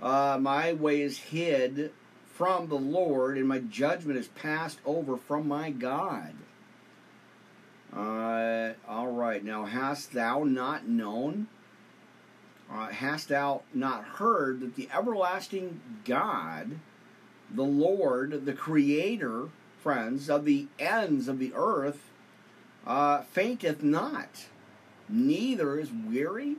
[0.00, 1.92] Uh, my way is hid
[2.26, 6.34] from the Lord, and my judgment is passed over from my God.
[7.92, 9.44] Uh, all right.
[9.44, 11.48] Now, hast thou not known?
[12.70, 16.78] Uh, hast thou not heard that the everlasting God,
[17.50, 19.48] the Lord, the Creator,
[19.82, 22.10] friends, of the ends of the earth,
[22.86, 24.46] uh, fainteth not,
[25.08, 26.56] neither is weary.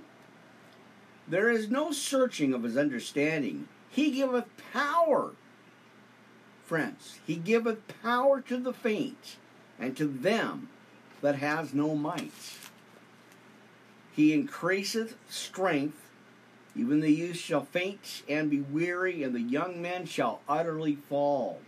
[1.28, 3.68] There is no searching of his understanding.
[3.90, 5.32] He giveth power,
[6.66, 9.38] friends, he giveth power to the faint,
[9.80, 10.70] and to them
[11.22, 12.58] that has no might.
[14.16, 16.10] He increaseth strength,
[16.76, 21.62] even the youth shall faint and be weary, and the young men shall utterly fall.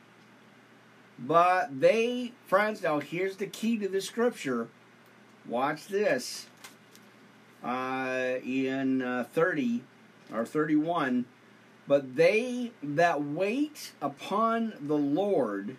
[1.22, 4.68] But they, friends, now here's the key to the scripture.
[5.48, 6.48] Watch this.
[7.64, 9.84] Uh, in uh, 30
[10.34, 11.26] or 31,
[11.88, 15.78] but they that wait upon the Lord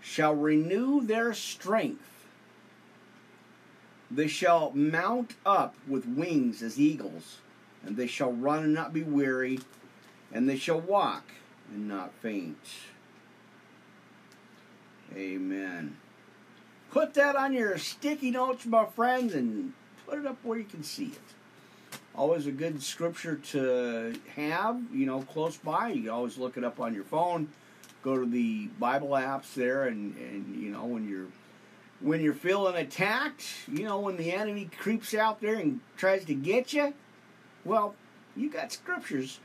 [0.00, 2.26] shall renew their strength.
[4.10, 7.40] They shall mount up with wings as eagles,
[7.84, 9.58] and they shall run and not be weary,
[10.32, 11.32] and they shall walk
[11.70, 12.56] and not faint.
[15.14, 15.96] Amen.
[16.90, 19.72] Put that on your sticky notes, my friends, and
[20.06, 21.20] put it up where you can see it.
[22.14, 25.88] always a good scripture to have, you know, close by.
[25.88, 27.48] You always look it up on your phone.
[28.02, 31.26] Go to the Bible apps there, and, and you know when you're
[32.00, 36.34] when you're feeling attacked, you know when the enemy creeps out there and tries to
[36.34, 36.94] get you.
[37.64, 37.94] Well,
[38.36, 39.40] you got scriptures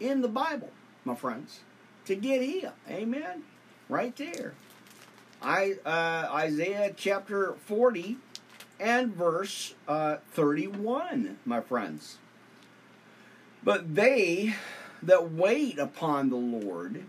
[0.00, 0.70] in the Bible,
[1.04, 1.60] my friends,
[2.06, 2.72] to get healed.
[2.88, 3.44] Amen.
[3.88, 4.54] Right there.
[5.42, 8.18] I uh, Isaiah chapter forty
[8.80, 12.18] and verse uh, 31, my friends.
[13.62, 14.54] But they
[15.02, 17.04] that wait upon the Lord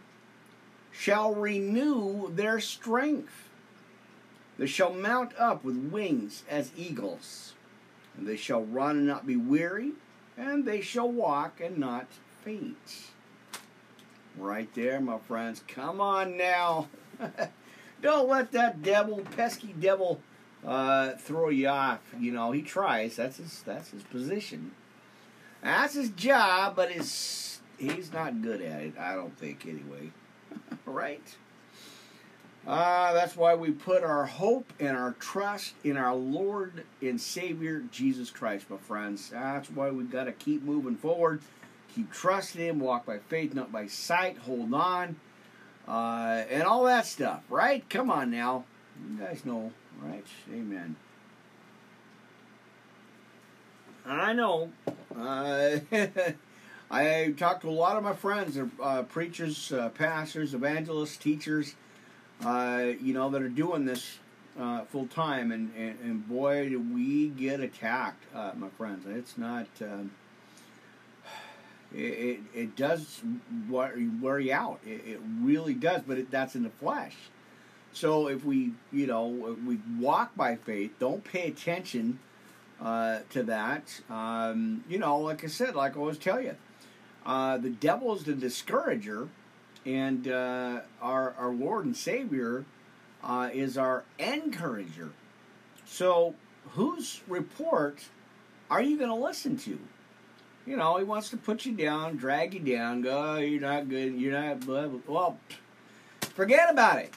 [0.92, 3.50] shall renew their strength.
[4.58, 7.54] They shall mount up with wings as eagles.
[8.18, 9.94] And they shall run and not be weary,
[10.38, 12.08] and they shall walk and not
[12.44, 13.12] faint.
[14.38, 15.64] Right there, my friends.
[15.68, 16.90] Come on now.
[18.02, 20.20] Don't let that devil, pesky devil,
[20.66, 22.00] uh, throw you off.
[22.20, 23.16] You know, he tries.
[23.16, 23.62] That's his.
[23.66, 24.72] That's his position.
[25.64, 28.98] That's his job, but his he's not good at it.
[28.98, 30.12] I don't think, anyway.
[30.86, 31.36] right?
[32.66, 37.84] Uh, that's why we put our hope and our trust in our Lord and Savior
[37.92, 39.32] Jesus Christ, my friends.
[39.32, 41.42] That's why we've got to keep moving forward,
[41.94, 45.16] keep trusting Him, walk by faith, not by sight, hold on,
[45.92, 47.88] uh, and all that stuff, right?
[47.90, 48.64] Come on now.
[49.10, 50.26] You guys know Right?
[50.52, 50.96] Amen.
[54.06, 54.72] I know.
[55.16, 55.80] Uh,
[56.92, 61.76] I talked to a lot of my friends, uh, preachers, uh, pastors, evangelists, teachers,
[62.44, 64.18] uh, you know, that are doing this
[64.60, 69.06] uh, full time, and, and, and, boy, do we get attacked, uh, my friends.
[69.08, 69.68] It's not.
[69.82, 70.12] Um,
[71.94, 73.22] it, it, it does
[73.70, 74.80] wear you out.
[74.86, 77.16] It, it really does, but it, that's in the flesh.
[77.94, 82.20] So if we, you know, we walk by faith, don't pay attention
[82.82, 84.02] uh, to that.
[84.10, 86.56] Um, you know, like I said, like I always tell you,
[87.26, 89.28] uh, the devil is the discourager,
[89.86, 92.66] and uh, our our Lord and Savior
[93.24, 95.12] uh, is our encourager.
[95.86, 96.36] So
[96.72, 98.06] whose report
[98.70, 99.78] are you going to listen to?
[100.66, 103.90] You know, he wants to put you down, drag you down, go, oh, you're not
[103.90, 105.00] good, you're not, blah, blah.
[105.08, 105.38] well,
[106.22, 107.14] forget about it.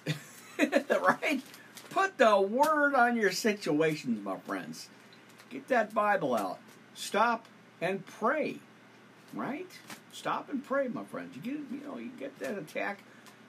[1.03, 1.43] right?
[1.91, 4.89] Put the word on your situations, my friends.
[5.51, 6.59] Get that Bible out.
[6.95, 7.47] Stop
[7.81, 8.59] and pray.
[9.35, 9.71] Right?
[10.13, 11.37] Stop and pray, my friends.
[11.37, 13.01] You get you know, you get that attack,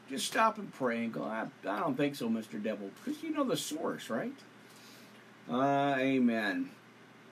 [0.10, 2.62] just stop and pray and go, I, I don't think so, Mr.
[2.62, 2.90] Devil.
[3.04, 4.34] Because you know the source, right?
[5.50, 6.70] Uh, amen.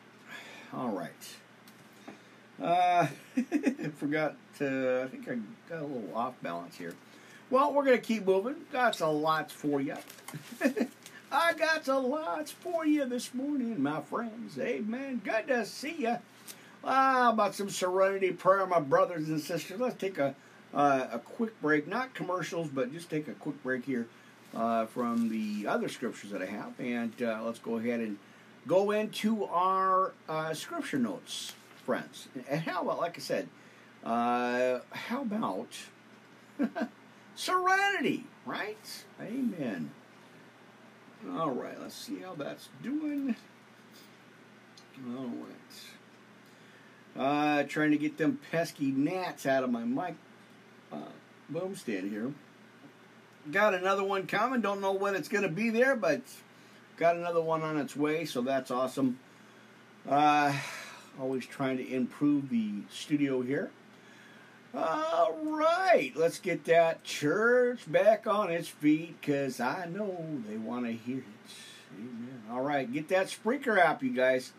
[0.73, 1.35] All right.
[2.63, 3.07] Uh,
[3.97, 5.37] forgot to, I think I
[5.69, 6.93] got a little off balance here.
[7.49, 8.55] Well, we're going to keep moving.
[8.71, 9.97] Got a lot for you.
[11.31, 14.57] I got a lot for you this morning, my friends.
[14.57, 15.21] Amen.
[15.23, 16.17] Good to see you.
[16.85, 19.79] Ah, about some serenity prayer, my brothers and sisters.
[19.79, 20.35] Let's take a
[20.73, 24.07] uh, a quick break, not commercials, but just take a quick break here
[24.55, 28.17] uh, from the other scriptures that I have, and uh, let's go ahead and
[28.67, 31.53] go into our uh, scripture notes,
[31.85, 32.27] friends.
[32.49, 33.47] And how about, like I said,
[34.03, 35.77] uh, how about
[37.35, 39.03] Serenity, right?
[39.21, 39.91] Amen.
[41.35, 43.35] All right, let's see how that's doing.
[45.07, 45.59] All right.
[47.15, 50.15] Uh, trying to get them pesky gnats out of my mic
[50.93, 50.97] uh,
[51.49, 52.31] boom stand here.
[53.51, 54.61] Got another one coming.
[54.61, 56.21] Don't know when it's going to be there, but
[56.97, 59.19] got another one on its way, so that's awesome.
[60.07, 60.53] Uh,
[61.19, 63.71] always trying to improve the studio here.
[64.75, 70.85] All right, let's get that church back on its feet because I know they want
[70.85, 71.53] to hear it.
[71.95, 72.41] Amen.
[72.51, 74.51] All right, get that Spreaker app, you guys.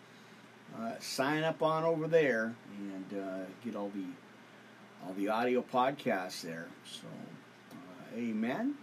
[0.79, 4.05] Uh, sign up on over there and uh, get all the
[5.07, 6.67] all the audio podcasts there.
[6.91, 7.07] So,
[7.73, 8.75] uh, amen.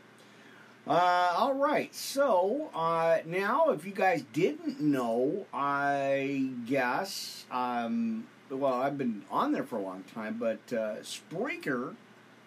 [0.87, 8.73] Uh, all right, so uh, now if you guys didn't know, I guess um, well,
[8.73, 11.95] I've been on there for a long time, but uh, Spreaker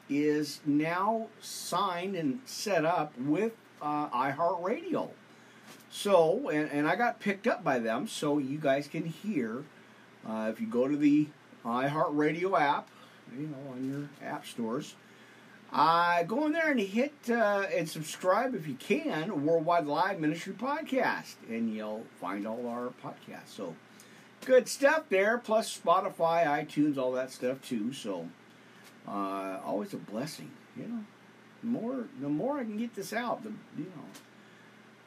[0.09, 5.11] is now signed and set up with uh, iHeartRadio.
[5.91, 9.65] So, and, and I got picked up by them, so you guys can hear.
[10.29, 11.29] Uh, if you go to the
[11.65, 12.89] iHeartRadio app,
[13.39, 14.97] you know, on your app stores,
[15.75, 20.53] uh, go in there and hit uh, and subscribe if you can, Worldwide Live Ministry
[20.53, 23.49] Podcast, and you'll find all our podcasts.
[23.49, 23.75] So,
[24.45, 25.37] good stuff there.
[25.37, 27.93] Plus Spotify, iTunes, all that stuff too.
[27.93, 28.29] So
[29.09, 31.05] uh, always a blessing, you know.
[31.61, 33.91] The more the more I can get this out, the you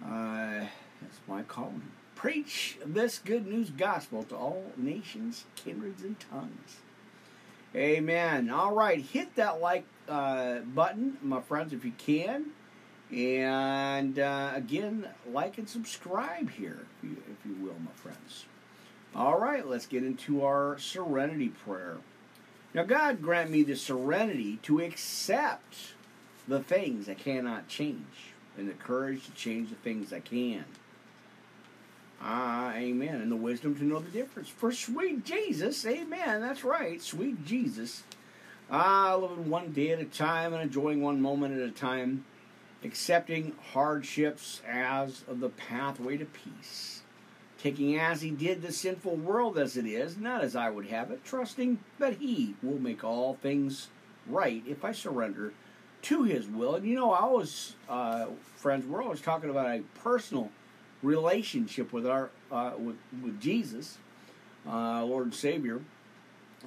[0.04, 0.66] know, uh,
[1.02, 1.82] that's my calling.
[2.16, 6.78] preach this good news gospel to all nations, kindreds, and tongues.
[7.76, 8.50] Amen.
[8.50, 12.48] All right, hit that like uh, button, my friends, if you can.
[13.12, 18.46] And uh, again, like and subscribe here, if you, if you will, my friends.
[19.16, 21.98] All right, let's get into our serenity prayer.
[22.74, 25.94] Now, God grant me the serenity to accept
[26.48, 30.66] the things I cannot change and the courage to change the things I can.
[32.22, 33.22] Ah, amen.
[33.22, 34.50] And the wisdom to know the difference.
[34.50, 36.42] For sweet Jesus, amen.
[36.42, 38.04] That's right, sweet Jesus.
[38.70, 42.26] Ah, living one day at a time and enjoying one moment at a time,
[42.84, 47.02] accepting hardships as the pathway to peace.
[47.58, 51.12] Taking as he did the sinful world as it is, not as I would have
[51.12, 53.88] it, trusting that he will make all things
[54.28, 55.54] right if I surrender
[56.04, 56.76] to his will.
[56.76, 58.28] And you know, I always, uh,
[58.58, 60.52] friends, we're always talking about a personal
[61.02, 63.98] relationship with our uh, with with Jesus,
[64.68, 65.80] uh, Lord and Savior.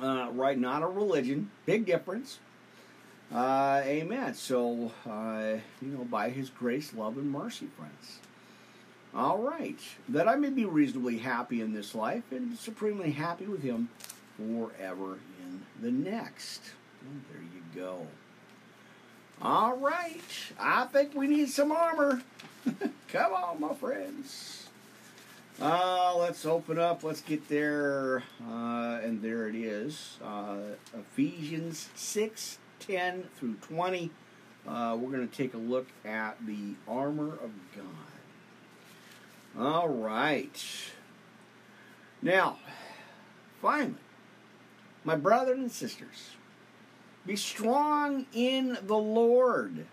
[0.00, 1.50] Uh, right, not a religion.
[1.66, 2.38] Big difference.
[3.32, 4.34] Uh, amen.
[4.34, 8.18] So, uh, you know, by His grace, love, and mercy, friends.
[9.14, 13.62] All right, that I may be reasonably happy in this life and supremely happy with
[13.62, 13.88] Him
[14.36, 16.62] forever in the next.
[17.32, 18.06] There you go.
[19.42, 20.20] All right,
[20.58, 22.22] I think we need some armor.
[23.08, 24.59] Come on, my friends.
[25.60, 27.04] Uh, let's open up.
[27.04, 28.22] Let's get there.
[28.48, 30.16] Uh, and there it is.
[30.24, 30.56] Uh,
[30.94, 34.10] Ephesians 6 10 through 20.
[34.66, 37.84] Uh, we're going to take a look at the armor of God.
[39.58, 40.64] All right.
[42.22, 42.58] Now,
[43.60, 43.94] finally,
[45.04, 46.36] my brothers and sisters,
[47.26, 49.84] be strong in the Lord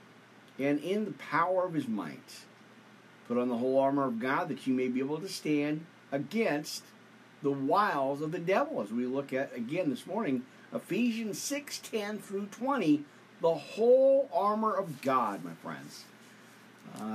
[0.57, 2.46] and in the power of his might.
[3.27, 6.83] Put on the whole armor of God that you may be able to stand against
[7.43, 8.81] the wiles of the devil.
[8.81, 13.03] As we look at again this morning, Ephesians 6 10 through 20,
[13.41, 16.05] the whole armor of God, my friends.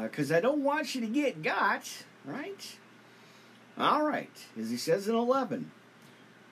[0.03, 2.77] Because uh, I don't want you to get got, right?
[3.79, 5.71] All right, as he says in 11,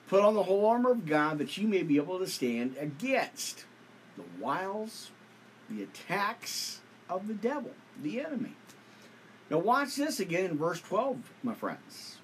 [0.07, 3.65] put on the whole armor of God that you may be able to stand against
[4.17, 5.11] the wiles,
[5.69, 7.71] the attacks of the devil,
[8.01, 8.53] the enemy.
[9.51, 12.19] Now, watch this again in verse 12, my friends.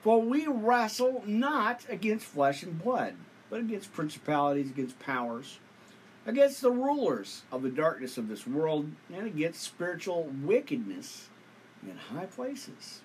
[0.00, 3.14] For we wrestle not against flesh and blood,
[3.48, 5.60] but against principalities, against powers,
[6.26, 11.28] against the rulers of the darkness of this world, and against spiritual wickedness
[11.84, 13.00] in high places.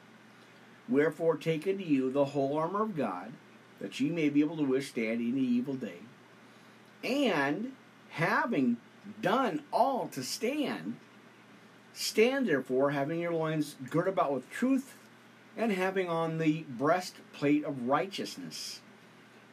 [0.90, 3.32] Wherefore, take unto you the whole armor of God,
[3.80, 6.00] that ye may be able to withstand the evil day.
[7.04, 7.74] And
[8.10, 8.78] having
[9.22, 10.96] done all to stand,
[12.02, 14.96] Stand therefore, having your loins girt about with truth,
[15.56, 18.82] and having on the breastplate of righteousness,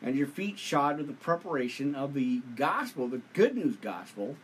[0.00, 4.37] and your feet shod with the preparation of the gospel, the good news gospel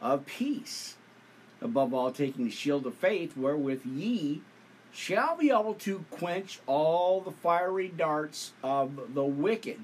[0.00, 0.96] of peace.
[1.60, 4.40] Above all, taking the shield of faith, wherewith ye
[4.90, 9.78] shall be able to quench all the fiery darts of the wicked.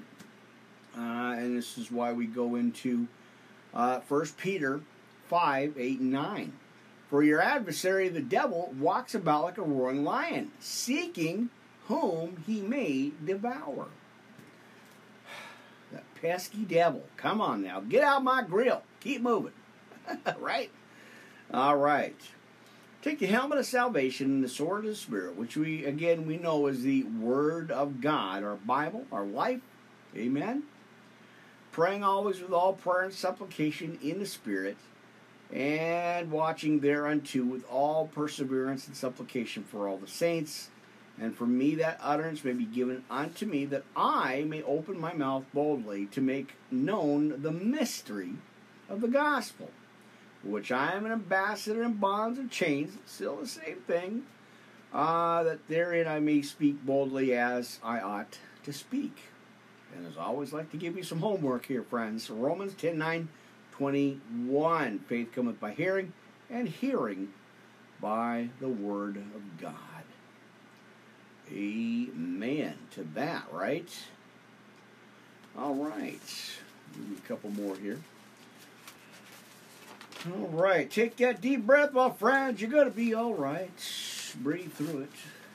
[0.97, 3.07] Uh, and this is why we go into
[3.75, 4.81] uh, 1 Peter
[5.27, 6.53] 5 8 and 9.
[7.09, 11.49] For your adversary, the devil, walks about like a roaring lion, seeking
[11.87, 13.87] whom he may devour.
[15.91, 17.03] That pesky devil.
[17.15, 17.79] Come on now.
[17.79, 18.83] Get out my grill.
[18.99, 19.53] Keep moving.
[20.39, 20.69] right?
[21.53, 22.19] All right.
[23.01, 26.35] Take the helmet of salvation and the sword of the Spirit, which we, again, we
[26.35, 29.61] know is the Word of God, our Bible, our life.
[30.13, 30.63] Amen.
[31.71, 34.75] Praying always with all prayer and supplication in the Spirit
[35.51, 40.69] and watching thereunto with all perseverance and supplication for all the saints.
[41.19, 45.13] And for me that utterance may be given unto me, that I may open my
[45.13, 48.33] mouth boldly to make known the mystery
[48.89, 49.71] of the gospel,
[50.43, 54.23] which I am an ambassador in bonds and chains, still the same thing,
[54.93, 59.17] uh, that therein I may speak boldly as I ought to speak.
[59.95, 62.29] And as always like to give you some homework here, friends.
[62.29, 63.29] Romans 10 9
[63.77, 64.99] 21.
[65.07, 66.11] Faith cometh by hearing,
[66.49, 67.29] and hearing
[68.01, 69.73] by the word of God.
[71.51, 73.89] Amen to that, right?
[75.57, 76.19] All right.
[76.95, 77.99] a couple more here.
[80.25, 80.89] All right.
[80.89, 82.59] Take that deep breath, my friends.
[82.59, 83.69] You're going to be all right.
[84.41, 85.11] Breathe through it.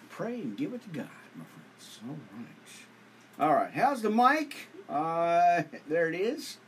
[0.08, 1.98] Pray and give it to God, my friends.
[2.08, 3.48] All right.
[3.48, 3.72] All right.
[3.72, 4.68] How's the mic?
[4.88, 6.58] Uh, there it is.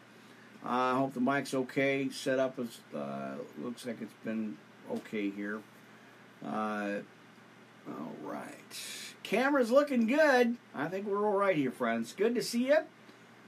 [0.65, 2.09] I uh, hope the mic's okay.
[2.09, 4.57] Set up is uh, looks like it's been
[4.91, 5.61] okay here.
[6.45, 7.01] Uh,
[7.87, 8.81] all right,
[9.23, 10.57] camera's looking good.
[10.75, 12.15] I think we're all right here, friends.
[12.15, 12.79] Good to see you.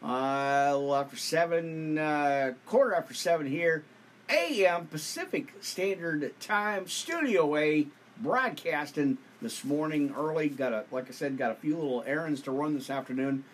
[0.03, 3.85] Uh, after seven, uh, quarter after seven here,
[4.29, 4.87] a.m.
[4.87, 7.87] Pacific Standard Time, Studio A,
[8.19, 10.51] broadcasting this morning early.
[10.51, 13.45] Got a, like I said, got a few little errands to run this afternoon,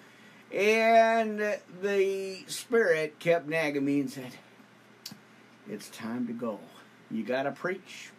[0.52, 4.36] and the spirit kept nagging me and said,
[5.68, 6.60] "It's time to go.
[7.10, 8.10] You got to preach.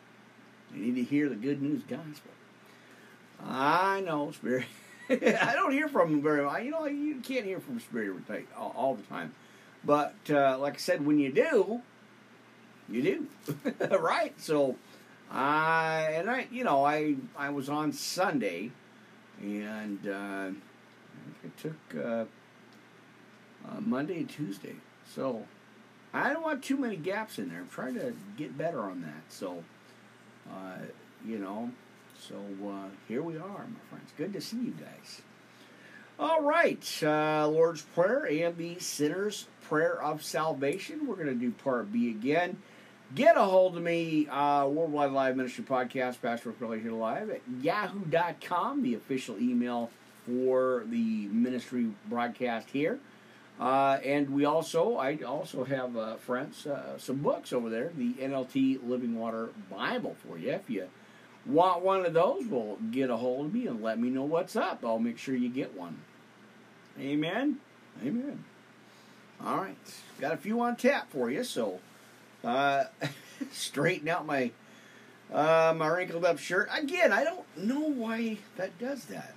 [0.74, 2.32] You need to hear the good news gospel."
[3.46, 4.66] I know, spirit.
[5.10, 6.64] I don't hear from him very much.
[6.64, 8.24] You know, you can't hear from Spirit
[8.56, 9.34] all, the time.
[9.84, 11.82] But uh, like I said, when you do,
[12.90, 13.28] you do,
[14.00, 14.34] right?
[14.40, 14.78] So,
[15.30, 18.72] I and I, you know, I I was on Sunday,
[19.42, 20.50] and uh,
[21.58, 22.26] took uh,
[23.68, 24.76] uh, Monday and Tuesday.
[25.14, 25.45] So,
[26.14, 27.60] I don't want too many gaps in there.
[27.60, 29.24] I'm trying to get better on that.
[29.30, 29.64] So,
[30.49, 30.78] uh,
[31.26, 31.72] you know,
[32.20, 32.36] so
[32.68, 34.12] uh, here we are, my friends.
[34.18, 35.22] Good to see you guys.
[36.20, 41.08] All right, uh, Lord's Prayer and the Sinner's Prayer of Salvation.
[41.08, 42.62] We're going to do part B again.
[43.16, 47.41] Get a hold of me, uh, Worldwide Live Ministry Podcast, Pastor Rick here live at
[47.62, 49.89] yahoo.com, the official email
[50.26, 52.99] for the ministry broadcast here.
[53.59, 58.13] Uh, and we also, I also have, uh, friends, uh, some books over there, the
[58.13, 60.51] NLT Living Water Bible for you.
[60.51, 60.89] If you
[61.45, 64.55] want one of those, well, get a hold of me and let me know what's
[64.55, 64.84] up.
[64.84, 65.99] I'll make sure you get one.
[66.99, 67.59] Amen.
[68.03, 68.43] Amen.
[69.43, 69.76] All right,
[70.21, 71.43] got a few on tap for you.
[71.43, 71.80] So,
[72.43, 72.86] uh,
[73.51, 74.51] straighten out my
[75.34, 77.11] uh, my wrinkled up shirt again.
[77.11, 79.34] I don't know why that does that.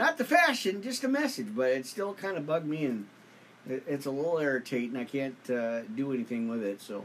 [0.00, 3.06] Not the fashion, just a message, but it still kind of bugged me and
[3.68, 4.96] it, it's a little irritating.
[4.96, 7.04] I can't uh, do anything with it, so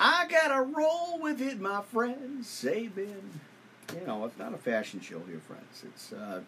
[0.00, 2.48] I gotta roll with it, my friends.
[2.48, 3.40] Say Ben.
[3.92, 5.84] You know, it's not a fashion show here, friends.
[5.84, 6.40] It's, uh,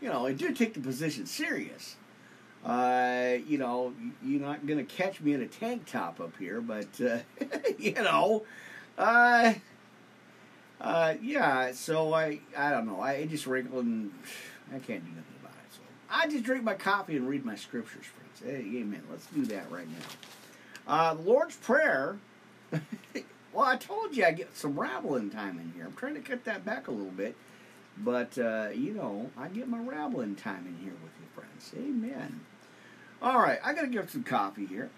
[0.00, 1.96] you know, I do take the position serious.
[2.64, 3.92] Uh, you know,
[4.22, 7.18] you're not gonna catch me in a tank top up here, but uh,
[7.78, 8.44] you know,
[8.98, 9.54] uh,
[10.84, 11.72] uh, yeah.
[11.72, 13.00] So I, I don't know.
[13.00, 14.12] I just wrinkle and
[14.68, 15.72] I can't do nothing about it.
[15.72, 15.80] So
[16.10, 18.40] I just drink my coffee and read my scriptures, friends.
[18.44, 19.02] Hey, amen.
[19.10, 20.06] Let's do that right now.
[20.86, 22.18] Uh, the Lord's Prayer
[23.52, 25.84] well, I told you I get some rabbling time in here.
[25.84, 27.36] I'm trying to cut that back a little bit.
[27.96, 31.72] But, uh, you know, I get my rabbling time in here with you, friends.
[31.76, 32.40] Amen.
[33.22, 34.90] All right, I got to get some coffee here.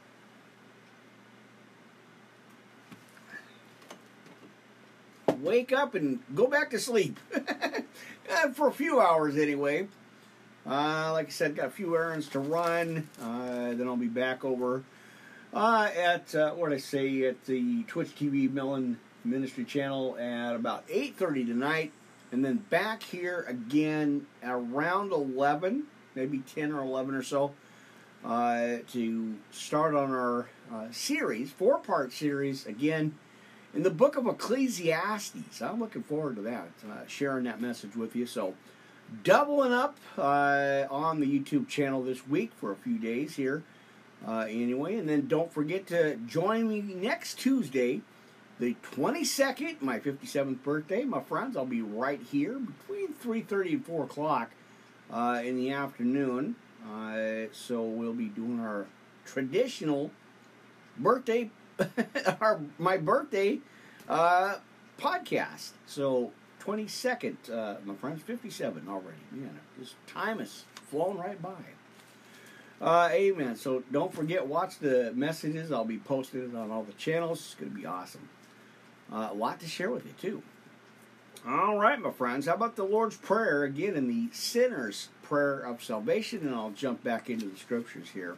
[5.46, 7.20] Wake up and go back to sleep.
[8.54, 9.86] For a few hours, anyway.
[10.66, 13.08] Uh, like I said, got a few errands to run.
[13.22, 14.82] Uh, then I'll be back over
[15.54, 20.86] uh, at uh, what I say at the Twitch TV Mellon Ministry channel at about
[20.88, 21.92] 8:30 tonight,
[22.32, 25.84] and then back here again around 11,
[26.16, 27.54] maybe 10 or 11 or so,
[28.24, 33.14] uh, to start on our uh, series, four-part series again
[33.76, 35.60] in the book of Ecclesiastes.
[35.60, 38.26] I'm looking forward to that, uh, sharing that message with you.
[38.26, 38.54] So.
[39.22, 43.62] Doubling up uh, on the YouTube channel this week for a few days here
[44.26, 48.00] uh, anyway, and then don't forget to join me next Tuesday,
[48.58, 51.04] the 22nd, my 57th birthday.
[51.04, 54.50] My friends, I'll be right here between 3.30 and 4 o'clock
[55.12, 56.56] uh, in the afternoon.
[56.84, 58.86] Uh, so we'll be doing our
[59.24, 60.10] traditional
[60.98, 61.50] birthday,
[62.40, 63.60] our my birthday
[64.08, 64.56] uh,
[64.98, 65.70] podcast.
[65.86, 66.32] So
[66.66, 69.18] 22nd, uh, my friends, 57 already.
[69.30, 71.54] Man, this time has flown right by.
[72.80, 73.56] Uh, amen.
[73.56, 75.72] So don't forget, watch the messages.
[75.72, 77.38] I'll be posting it on all the channels.
[77.38, 78.28] It's going to be awesome.
[79.12, 80.42] Uh, a lot to share with you, too.
[81.46, 82.46] All right, my friends.
[82.46, 86.40] How about the Lord's Prayer again in the sinner's prayer of salvation?
[86.40, 88.36] And I'll jump back into the scriptures here.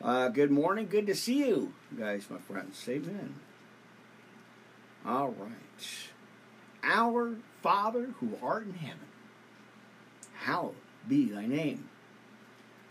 [0.00, 0.86] Uh, good morning.
[0.86, 2.84] Good to see you, guys, my friends.
[2.88, 3.34] Amen.
[5.04, 6.08] All right.
[6.84, 9.08] Our Father who art in heaven,
[10.34, 10.76] hallowed
[11.08, 11.88] be thy name.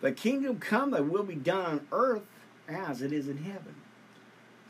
[0.02, 2.24] Thy kingdom come, thy will be done on earth
[2.68, 3.76] as it is in heaven.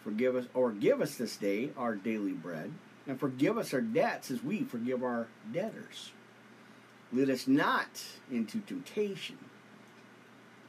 [0.04, 2.72] Forgive us, or give us this day our daily bread,
[3.08, 6.12] and forgive us our debts as we forgive our debtors.
[7.12, 9.38] Lead us not into temptation,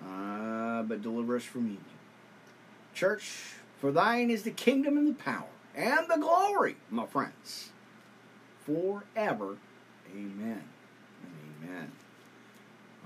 [0.04, 1.82] uh, but deliver us from evil.
[2.94, 7.70] Church, for thine is the kingdom and the power and the glory, my friends,
[8.64, 9.56] forever.
[10.12, 10.62] Amen.
[11.62, 11.92] Amen.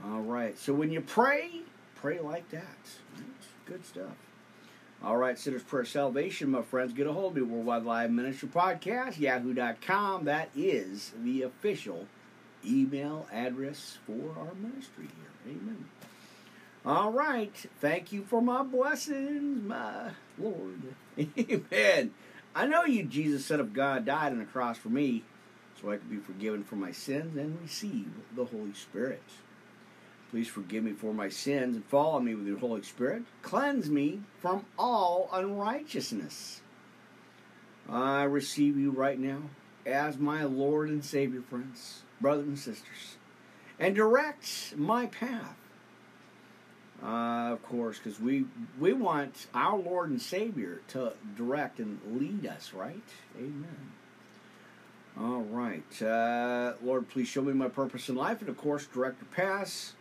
[0.05, 0.59] All right.
[0.59, 1.61] So when you pray,
[1.95, 2.77] pray like that.
[3.17, 3.25] Right?
[3.67, 4.17] Good stuff.
[5.05, 6.93] All right, Sinners Prayer Salvation, my friends.
[6.93, 7.43] Get a hold of me.
[7.43, 10.27] Worldwide Live Ministry Podcast, yahoo.com.
[10.27, 12.07] That is the official
[12.65, 15.55] email address for our ministry here.
[15.57, 15.87] Amen.
[16.85, 17.55] All right.
[17.81, 20.95] Thank you for my blessings, my Lord.
[21.19, 22.13] Amen.
[22.55, 25.23] I know you, Jesus, Son of God, died on the cross for me
[25.81, 29.23] so I could be forgiven for my sins and receive the Holy Spirit.
[30.31, 33.23] Please forgive me for my sins and follow me with your Holy Spirit.
[33.43, 36.63] Cleanse me from all unrighteousness.
[37.89, 39.43] I receive you right now
[39.85, 43.19] as my Lord and Savior, friends, brothers and sisters,
[43.79, 45.57] and direct my path.
[47.03, 48.45] Uh, of course, because we
[48.79, 53.03] we want our Lord and Savior to direct and lead us, right?
[53.37, 53.93] Amen.
[55.19, 59.19] All right, uh, Lord, please show me my purpose in life, and of course, direct
[59.19, 59.95] the path,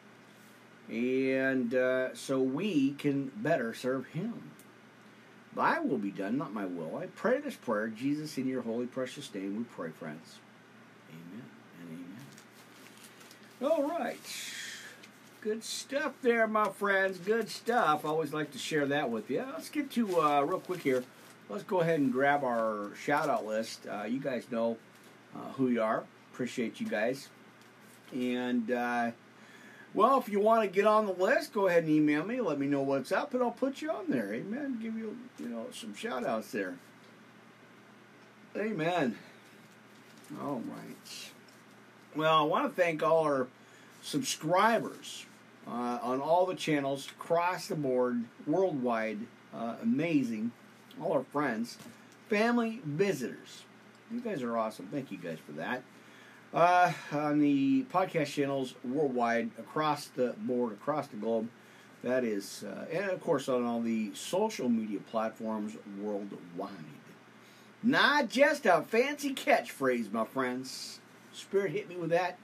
[0.90, 4.52] and uh, so we can better serve Him.
[5.56, 6.98] Thy will be done, not my will.
[6.98, 10.38] I pray this prayer, Jesus, in your holy, precious name we pray, friends.
[11.10, 11.46] Amen
[11.82, 12.06] and
[13.60, 13.72] amen.
[13.72, 14.20] All right.
[15.42, 17.18] Good stuff there, my friends.
[17.18, 18.06] Good stuff.
[18.06, 19.44] I always like to share that with you.
[19.52, 21.04] Let's get to, uh, real quick here,
[21.50, 23.88] let's go ahead and grab our shout out list.
[23.92, 24.78] Uh, you guys know
[25.36, 26.04] uh, who you are.
[26.32, 27.30] Appreciate you guys.
[28.14, 29.12] And, uh,
[29.96, 32.40] well, if you want to get on the list, go ahead and email me.
[32.40, 34.32] Let me know what's up, and I'll put you on there.
[34.32, 34.78] Amen.
[34.80, 36.76] Give you, you know, some shout outs there.
[38.56, 39.18] Amen.
[40.40, 41.32] All right.
[42.16, 43.48] Well, I want to thank all our
[44.04, 45.26] subscribers
[45.68, 49.20] uh, on all the channels across the board, worldwide.
[49.54, 50.52] Uh, amazing.
[51.02, 51.78] All our friends,
[52.30, 53.64] family, visitors.
[54.12, 54.88] You guys are awesome.
[54.92, 55.84] Thank you guys for that
[56.54, 61.50] uh, on the podcast channels worldwide, across the board, across the globe.
[62.04, 66.72] That is, uh, and of course on all the social media platforms worldwide.
[67.84, 71.00] Not just a fancy catchphrase, my friends.
[71.32, 72.38] Spirit hit me with that.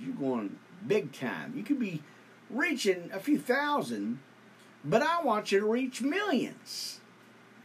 [0.00, 1.52] You're going big time.
[1.56, 2.02] You could be
[2.50, 4.20] reaching a few thousand,
[4.84, 7.00] but I want you to reach millions.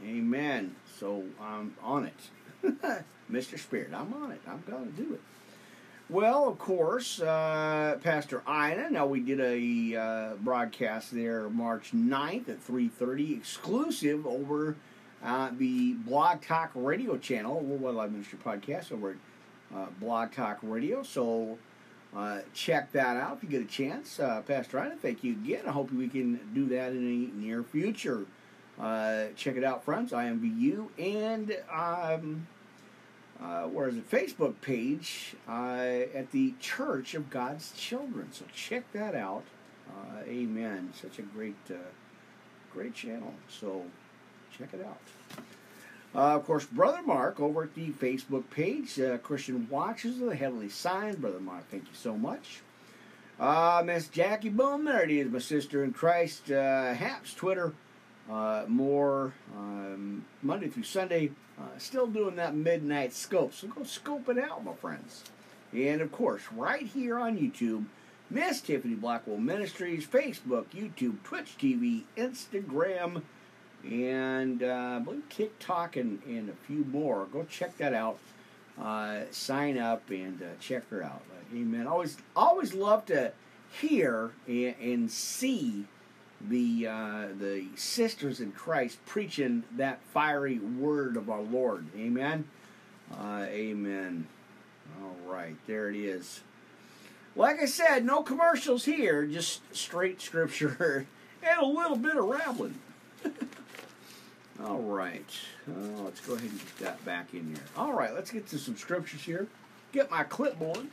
[0.04, 0.76] Amen.
[1.00, 3.04] So I'm on it.
[3.32, 3.58] Mr.
[3.58, 4.42] Spirit, I'm on it.
[4.48, 5.22] I'm going to do it.
[6.10, 8.90] Well, of course, uh, Pastor Ina.
[8.90, 14.76] Now we did a uh, broadcast there March 9th at 3:30, exclusive over
[15.24, 19.16] uh, the Blog Talk Radio channel, Worldwide Live Ministry Podcast over at
[19.74, 21.02] uh, Blog Talk Radio.
[21.02, 21.58] So
[22.16, 24.20] uh, check that out if you get a chance.
[24.20, 25.64] Uh, Pastor Ina, thank you again.
[25.68, 28.26] I hope we can do that in the near future.
[28.78, 30.12] check it out, friends.
[30.12, 31.56] IMVU and.
[31.72, 32.48] Um,
[33.42, 34.10] uh, where is it?
[34.10, 38.28] Facebook page uh, at the Church of God's Children.
[38.32, 39.44] So check that out.
[39.90, 40.94] Uh, amen.
[40.94, 41.78] Such a great, uh,
[42.72, 43.34] great channel.
[43.48, 43.86] So
[44.56, 45.00] check it out.
[46.14, 50.36] Uh, of course, Brother Mark over at the Facebook page, uh, Christian Watches of the
[50.36, 51.16] Heavenly Sign.
[51.16, 52.62] Brother Mark, thank you so much.
[53.86, 56.50] Miss Jackie Boom, there it is, my sister in Christ.
[56.50, 57.74] Haps, Twitter.
[58.28, 61.32] more um, Monday through Sunday
[61.62, 65.24] uh, still doing that midnight scope, so go scope it out, my friends.
[65.74, 67.86] And of course, right here on YouTube,
[68.30, 73.22] Miss Tiffany Blackwell Ministries, Facebook, YouTube, Twitch TV, Instagram,
[73.84, 77.26] and uh, I believe TikTok and, and a few more.
[77.32, 78.18] Go check that out.
[78.82, 81.22] Uh, sign up and uh, check her out.
[81.54, 81.88] amen.
[81.88, 83.34] Always, always love to
[83.80, 85.86] hear and, and see
[86.50, 91.86] the uh, the sisters in Christ preaching that fiery word of our Lord.
[91.96, 92.46] Amen.
[93.12, 94.28] Uh, amen.
[95.02, 96.42] All right, there it is.
[97.36, 101.06] Like I said, no commercials here, just straight scripture
[101.44, 102.80] and a little bit of rambling.
[104.64, 105.26] All right,
[105.68, 107.64] uh, let's go ahead and get that back in here.
[107.76, 109.48] All right, let's get to some scriptures here.
[109.92, 110.88] Get my clipboard.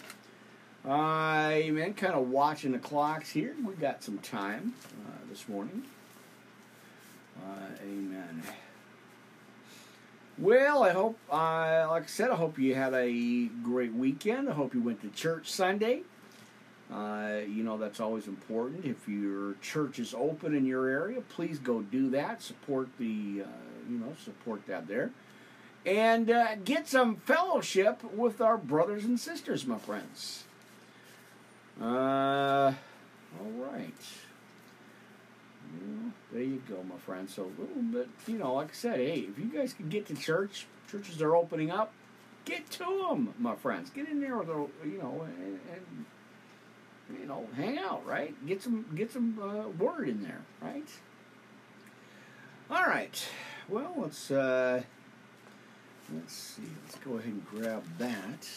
[0.89, 1.93] Uh, amen.
[1.95, 3.55] Kind of watching the clocks here.
[3.63, 4.75] We got some time
[5.07, 5.83] uh, this morning.
[7.39, 8.43] Uh, amen.
[10.39, 14.49] Well, I hope, like I said, I hope you had a great weekend.
[14.49, 16.03] I hope you went to church Sunday.
[16.93, 18.85] Uh, you know, that's always important.
[18.87, 22.41] If your church is open in your area, please go do that.
[22.43, 25.11] Support the, uh, you know, support that there.
[25.85, 30.45] And uh, get some fellowship with our brothers and sisters, my friends.
[31.81, 32.73] Uh,
[33.39, 33.95] all right.
[35.71, 37.29] Well, there you go, my friend.
[37.29, 40.07] So a little bit, you know, like I said, hey, if you guys can get
[40.07, 41.93] to church, churches are opening up,
[42.47, 43.91] get to them, my friends.
[43.91, 46.07] Get in there with, a, you know, and, and
[47.11, 48.35] you know, hang out, right?
[48.47, 50.89] Get some, get some uh, word in there, right?
[52.71, 53.27] All right.
[53.69, 54.83] Well, let's uh,
[56.15, 56.63] let's see.
[56.85, 58.49] Let's go ahead and grab that.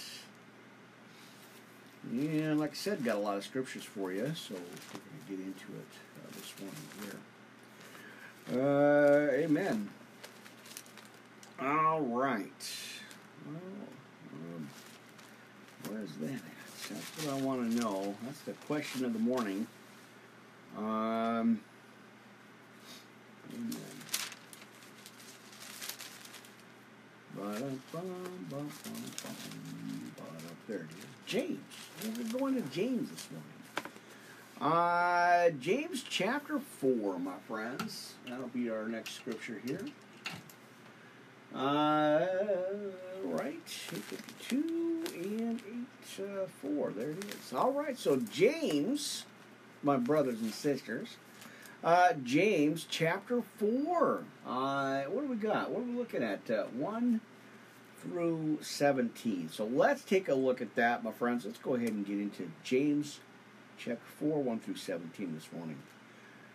[2.09, 5.29] And like I said, got a lot of scriptures for you, so we're going to
[5.29, 6.87] get into it uh, this morning
[8.49, 8.59] here.
[8.59, 9.89] Uh, amen.
[11.59, 12.75] All right.
[13.45, 13.61] Well,
[14.33, 14.69] um,
[15.87, 16.70] where's that at?
[16.89, 18.15] That's what I want to know.
[18.23, 19.67] That's the question of the morning.
[20.77, 21.59] Um.
[30.67, 31.05] There it is.
[31.25, 31.59] James.
[32.03, 33.51] We're going to James this morning.
[34.61, 38.13] Uh, James chapter 4, my friends.
[38.27, 39.85] That'll be our next scripture here.
[41.53, 42.25] Uh,
[43.23, 43.67] right.
[43.67, 44.80] 52
[45.25, 45.61] and
[46.17, 46.91] 8, uh, 4.
[46.91, 47.53] There it is.
[47.53, 47.97] All right.
[47.97, 49.25] So, James,
[49.83, 51.17] my brothers and sisters,
[51.83, 54.23] uh, James chapter 4.
[54.45, 55.71] Uh, what do we got?
[55.71, 56.49] What are we looking at?
[56.49, 57.21] Uh, 1
[58.01, 59.49] through 17.
[59.51, 61.45] So let's take a look at that, my friends.
[61.45, 63.19] Let's go ahead and get into James
[63.77, 65.77] chapter 4, 1 through 17 this morning.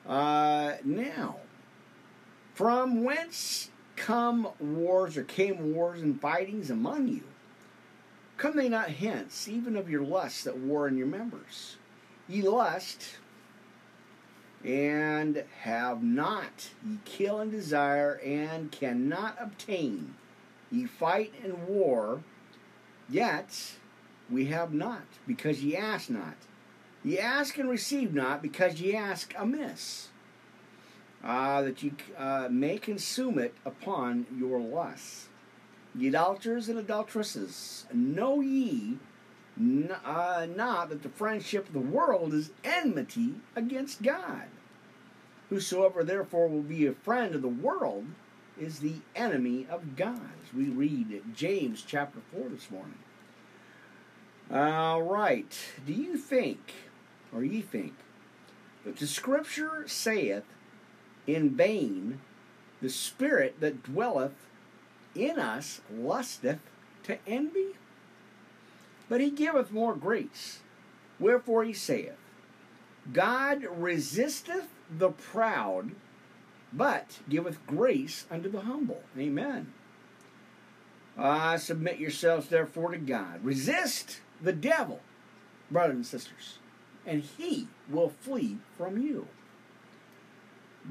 [0.07, 1.37] Uh, now,
[2.55, 7.23] from whence come wars or came wars and fightings among you?
[8.37, 11.77] Come they not hence, even of your lusts that war in your members?
[12.29, 13.17] Ye lust
[14.65, 20.15] and have not, ye kill and desire and cannot obtain.
[20.71, 22.23] Ye fight and war,
[23.09, 23.73] yet
[24.29, 26.35] we have not, because ye ask not.
[27.05, 30.09] Ye ask and receive not, because ye ask amiss,
[31.23, 35.29] uh, that ye uh, may consume it upon your lusts.
[35.97, 38.99] Ye adulterers and adulteresses, know ye
[39.59, 44.49] n- uh, not that the friendship of the world is enmity against God?
[45.49, 48.07] Whosoever therefore will be a friend of the world
[48.61, 50.31] is the enemy of God.
[50.45, 52.99] As we read James chapter 4 this morning.
[54.51, 55.57] All right.
[55.87, 56.73] Do you think,
[57.33, 57.95] or ye think,
[58.85, 60.45] that the scripture saith,
[61.27, 62.21] In vain
[62.83, 64.47] the spirit that dwelleth
[65.17, 66.61] in us lusteth
[67.05, 67.77] to envy?
[69.09, 70.61] But he giveth more grace.
[71.19, 72.17] Wherefore he saith,
[73.13, 75.93] God resisteth the proud,
[76.73, 79.03] but giveth grace unto the humble.
[79.19, 79.73] Amen.
[81.17, 83.43] Uh, submit yourselves therefore to God.
[83.43, 85.01] Resist the devil,
[85.71, 86.59] brothers and sisters,
[87.07, 89.29] and he will flee from you.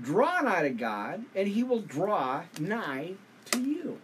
[0.02, 3.14] Draw nigh to God, and he will draw nigh
[3.52, 4.02] to you.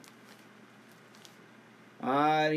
[2.02, 2.52] Uh,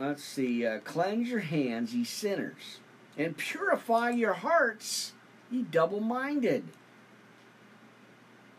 [0.00, 0.66] let's see.
[0.66, 2.80] Uh, cleanse your hands, ye sinners,
[3.16, 5.12] and purify your hearts,
[5.50, 6.64] ye double minded.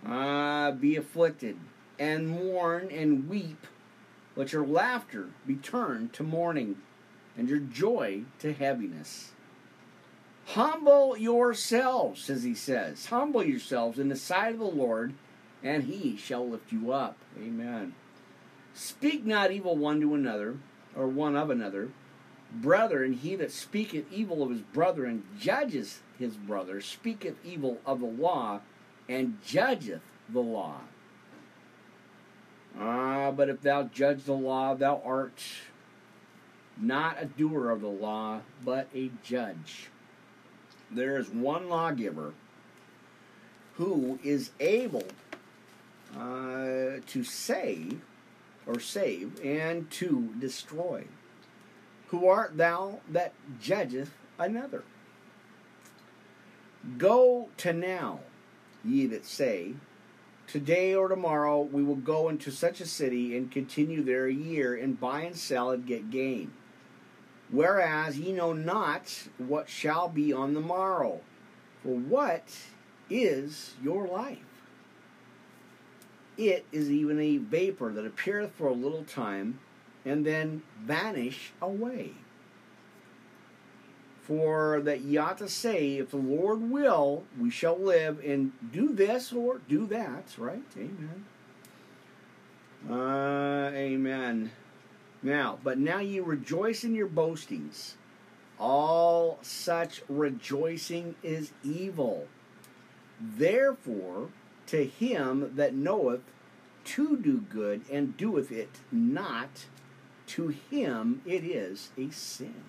[0.06, 1.58] Ah, be afflicted,
[1.98, 3.68] and mourn and weep.
[4.36, 6.78] Let your laughter be turned to mourning,
[7.38, 9.32] and your joy to heaviness.
[10.46, 13.08] Humble yourselves, as he says.
[13.08, 15.14] Humble yourselves in the sight of the Lord,
[15.62, 17.18] and he shall lift you up.
[17.38, 17.94] Amen.
[18.74, 20.58] Speak not evil one to another,
[20.96, 21.90] or one of another.
[22.52, 27.80] Brother, and he that speaketh evil of his brother and judges his brother speaketh evil
[27.86, 28.60] of the law
[29.08, 30.82] and judgeth the law.
[32.78, 35.44] Ah, but if thou judge the law, thou art
[36.78, 39.90] not a doer of the law, but a judge.
[40.92, 42.34] There is one lawgiver
[43.76, 45.08] who is able
[46.18, 48.02] uh, to save
[48.70, 51.06] or save and to destroy.
[52.08, 54.84] Who art thou that judgeth another?
[56.98, 58.20] Go to now
[58.86, 59.74] ye that say,
[60.48, 64.76] Today or tomorrow we will go into such a city and continue there a year
[64.76, 66.52] and buy and sell and get gain.
[67.52, 71.22] Whereas ye know not what shall be on the morrow.
[71.84, 72.50] For what
[73.10, 74.49] is your life?
[76.40, 79.60] It is even a vapor that appeareth for a little time
[80.06, 82.14] and then vanish away
[84.30, 88.94] for that ye ought to say, if the Lord will, we shall live and do
[88.94, 90.62] this or do that, right?
[90.78, 91.26] Amen.
[92.88, 94.52] Uh, amen.
[95.24, 97.96] Now, but now ye rejoice in your boastings.
[98.60, 102.28] All such rejoicing is evil.
[103.20, 104.30] Therefore,
[104.70, 106.22] to him that knoweth
[106.86, 109.66] to do good and doeth it not,
[110.28, 112.64] to him it is a sin.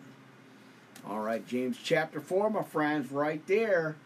[1.07, 3.97] All right, James chapter 4, my friends, right there.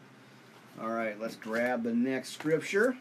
[0.80, 2.96] All right, let's grab the next scripture.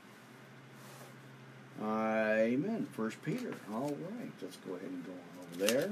[1.81, 2.87] Uh, amen.
[2.91, 3.55] First Peter.
[3.71, 5.91] All right, let's go ahead and go on over there.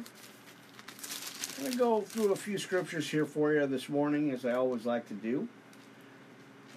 [1.57, 4.53] I'm going to go through a few scriptures here for you this morning, as I
[4.53, 5.47] always like to do.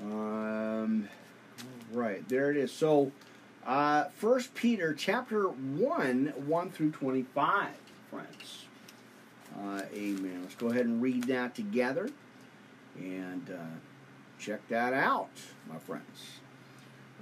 [0.02, 1.08] Um,
[1.94, 2.72] right, there it is.
[2.72, 3.12] So,
[3.66, 7.68] uh, First Peter chapter 1, 1 through 25,
[8.10, 8.64] friends.
[9.58, 10.40] Uh, amen.
[10.42, 12.10] Let's go ahead and read that together
[12.96, 13.78] and uh,
[14.38, 15.30] check that out,
[15.70, 16.40] my friends.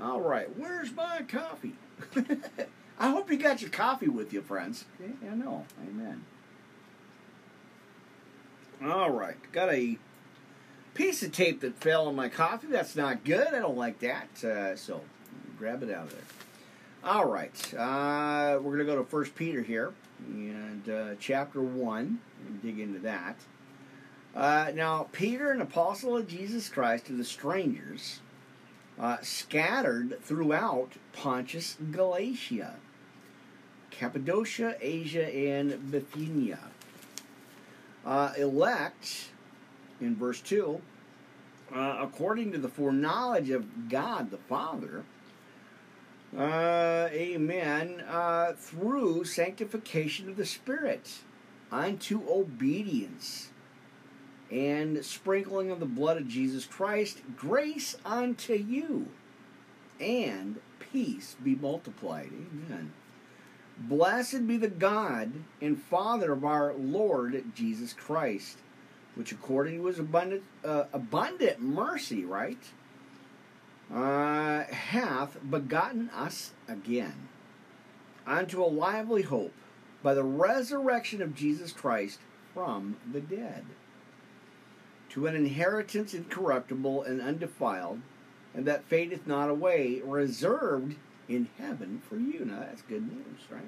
[0.00, 1.74] All right, where's my coffee?
[2.98, 4.84] I hope you got your coffee with you, friends.
[5.00, 5.66] Okay, I know.
[5.86, 6.24] Amen.
[8.84, 9.98] All right, got a
[10.94, 12.68] piece of tape that fell on my coffee.
[12.68, 13.48] That's not good.
[13.48, 14.44] I don't like that.
[14.44, 15.00] Uh, so
[15.58, 16.20] grab it out of there.
[17.04, 19.92] All right, uh, we're going to go to First Peter here
[20.28, 23.36] and uh, chapter one and dig into that.
[24.36, 28.20] Uh, now, Peter, an apostle of Jesus Christ to the strangers,
[29.00, 32.76] uh, scattered throughout Pontus, Galatia,
[33.90, 36.60] Cappadocia, Asia, and Bithynia
[38.06, 39.28] uh, elect,
[40.02, 40.80] in verse 2,
[41.74, 45.04] uh, according to the foreknowledge of God the Father,
[46.36, 51.20] uh, amen, uh, through sanctification of the Spirit
[51.70, 53.50] unto obedience
[54.50, 59.08] and sprinkling of the blood of Jesus Christ, grace unto you
[59.98, 62.30] and peace be multiplied.
[62.32, 62.92] Amen.
[63.78, 68.58] Blessed be the God and Father of our Lord Jesus Christ,
[69.14, 72.58] which according to his abundant, uh, abundant mercy, right,
[73.92, 77.28] uh, hath begotten us again
[78.26, 79.52] unto a lively hope
[80.02, 82.18] by the resurrection of Jesus Christ
[82.54, 83.64] from the dead,
[85.10, 88.00] to an inheritance incorruptible and undefiled,
[88.54, 90.96] and that fadeth not away, reserved
[91.28, 92.44] in heaven for you.
[92.44, 93.62] Now that's good news, right?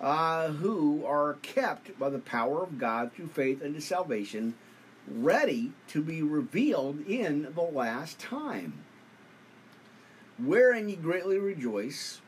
[0.00, 4.54] Uh, who are kept by the power of God through faith unto salvation,
[5.08, 8.84] ready to be revealed in the last time.
[10.38, 12.20] Wherein ye greatly rejoice,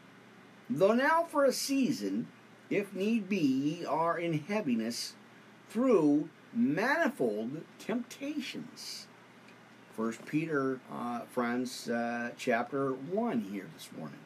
[0.69, 2.27] though now for a season,
[2.71, 5.15] if need be, ye are in heaviness
[5.69, 9.07] through manifold temptations
[10.01, 14.21] First Peter, uh, friends, uh, chapter 1 here this morning.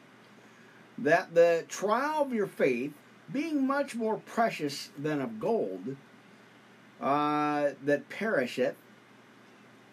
[0.97, 2.93] That the trial of your faith,
[3.31, 5.95] being much more precious than of gold,
[7.01, 8.75] uh, that perisheth,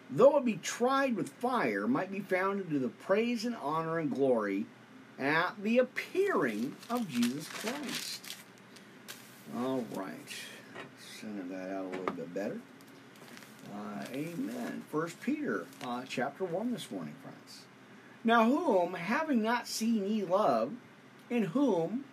[0.09, 4.13] though it be tried with fire, might be found unto the praise and honor and
[4.13, 4.65] glory
[5.19, 8.35] at the appearing of Jesus Christ.
[9.57, 10.15] All right.
[11.19, 12.59] Center that out a little bit better.
[13.73, 14.83] Uh, amen.
[14.91, 17.61] First Peter uh, chapter 1 this morning, friends.
[18.23, 20.73] Now whom, having not seen ye love,
[21.29, 22.05] in whom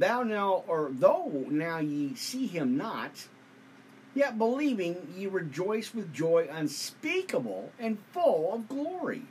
[0.00, 3.28] thou now, or though now ye see him not,
[4.14, 9.22] yet believing ye rejoice with joy unspeakable and full of glory,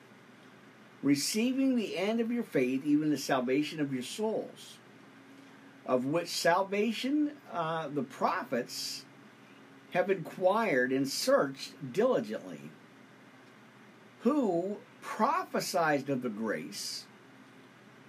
[1.01, 4.77] receiving the end of your faith, even the salvation of your souls,
[5.85, 9.05] of which salvation uh, the prophets
[9.91, 12.69] have inquired and searched diligently,
[14.21, 17.05] who prophesied of the grace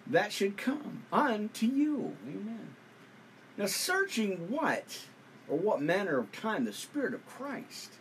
[0.06, 2.16] that should come unto you.
[2.26, 2.74] Amen.
[3.56, 5.06] Now, searching what
[5.48, 7.94] or what manner of time the Spirit of Christ,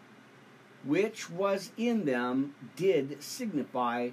[0.84, 4.10] which was in them, did signify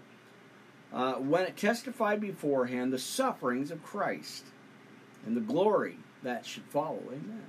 [0.92, 4.44] uh, when it testified beforehand the sufferings of Christ
[5.26, 7.02] and the glory that should follow.
[7.08, 7.46] Amen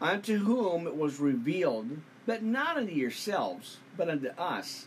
[0.00, 4.86] unto whom it was revealed but not unto yourselves, but unto us,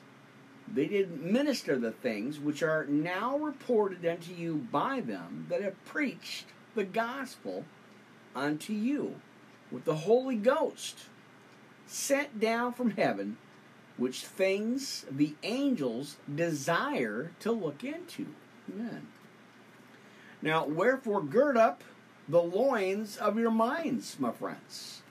[0.68, 5.84] they did minister the things which are now reported unto you by them that have
[5.86, 6.46] preached
[6.76, 7.66] the gospel
[8.36, 9.16] unto you
[9.72, 11.06] with the Holy Ghost
[11.86, 13.38] sent down from heaven,
[13.98, 18.28] which things the angels desire to look into.
[18.70, 19.08] Amen.
[20.42, 21.84] Now, wherefore, gird up
[22.28, 25.02] the loins of your minds, my friends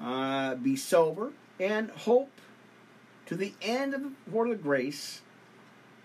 [0.00, 2.30] uh, be sober, and hope
[3.26, 5.22] to the end of the, for of grace.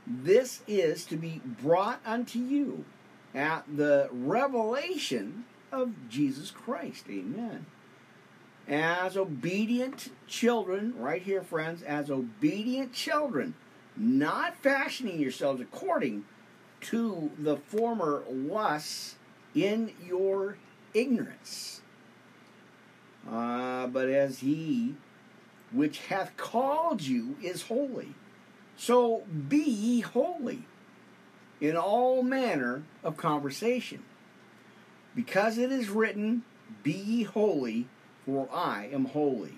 [0.05, 2.85] This is to be brought unto you
[3.35, 7.05] at the revelation of Jesus Christ.
[7.09, 7.65] Amen.
[8.67, 13.55] As obedient children, right here, friends, as obedient children,
[13.95, 16.25] not fashioning yourselves according
[16.81, 19.15] to the former lusts
[19.53, 20.57] in your
[20.93, 21.81] ignorance
[23.27, 24.95] uh, but as he
[25.71, 28.15] which hath called you is holy.
[28.77, 30.63] So be ye holy
[31.61, 34.03] in all manner of conversation.
[35.15, 36.43] Because it is written,
[36.83, 37.87] Be ye holy,
[38.25, 39.55] for I am holy.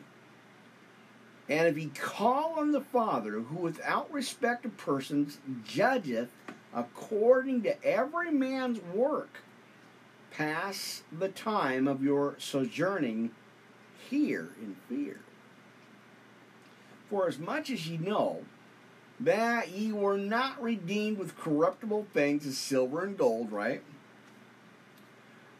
[1.49, 6.30] And if ye call on the Father, who without respect of persons judgeth
[6.74, 9.39] according to every man's work,
[10.32, 13.32] pass the time of your sojourning
[14.09, 15.20] here in fear.
[17.12, 18.45] For as much as ye know
[19.20, 23.84] that ye were not redeemed with corruptible things as silver and gold, right?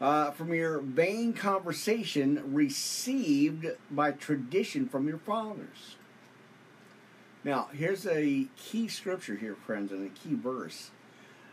[0.00, 5.96] Uh, from your vain conversation received by tradition from your fathers.
[7.44, 10.90] Now, here's a key scripture here, friends, and a key verse.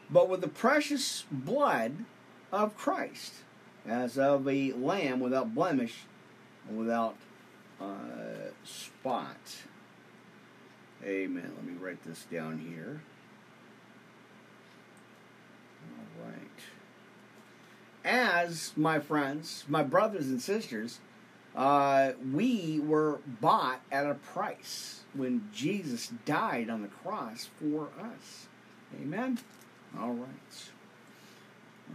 [0.09, 2.05] But with the precious blood
[2.53, 3.33] of Christ,
[3.85, 6.05] as of a lamb without blemish
[6.69, 7.17] and without
[7.81, 9.37] uh, spot.
[11.03, 11.51] Amen.
[11.55, 13.01] Let me write this down here.
[15.97, 16.35] All right.
[18.03, 20.99] As my friends, my brothers and sisters,
[21.55, 28.47] uh, we were bought at a price when Jesus died on the cross for us.
[29.01, 29.39] Amen.
[29.99, 30.69] All right.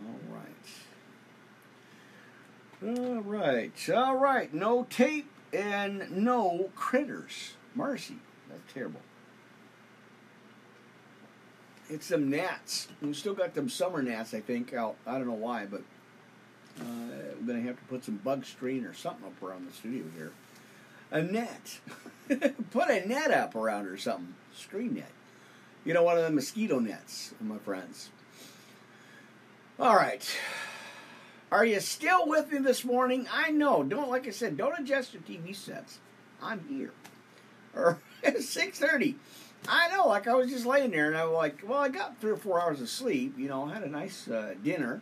[0.07, 0.57] All right.
[2.99, 3.91] All right.
[3.91, 4.53] All right.
[4.53, 7.55] No tape and no critters.
[7.75, 8.17] Mercy.
[8.55, 9.01] That's terrible.
[11.91, 12.89] It's some gnats.
[13.03, 14.97] We still got them summer gnats, I think, out.
[15.07, 15.83] I don't know why, but
[16.81, 19.73] uh, I'm going to have to put some bug screen or something up around the
[19.73, 20.33] studio here.
[21.11, 21.81] A net.
[22.71, 24.35] put a net up around or something.
[24.55, 25.11] Screen net.
[25.85, 28.09] You know, one of the mosquito nets, my friends.
[29.79, 30.27] All right.
[31.53, 33.29] Are you still with me this morning?
[33.31, 33.83] I know.
[33.83, 35.99] Don't like I said, don't adjust your TV sets.
[36.43, 36.93] I'm here.
[37.75, 37.99] Or
[38.39, 39.15] 6:30.
[39.69, 40.09] I know.
[40.09, 42.37] Like I was just laying there, and I was like, well, I got three or
[42.37, 43.35] four hours of sleep.
[43.39, 45.01] You know, I had a nice uh, dinner,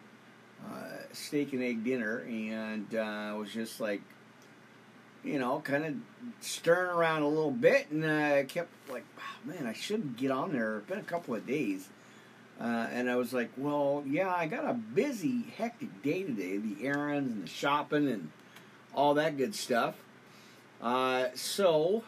[0.64, 4.02] uh, steak and egg dinner, and uh, was just like,
[5.24, 5.94] you know, kind of
[6.40, 10.52] stirring around a little bit, and I kept like, oh, man, I shouldn't get on
[10.52, 10.78] there.
[10.78, 11.88] It's been a couple of days.
[12.60, 16.58] Uh, and I was like, well, yeah, I got a busy, hectic day today.
[16.58, 18.30] The errands and the shopping and
[18.94, 19.96] all that good stuff.
[20.80, 22.04] Uh, so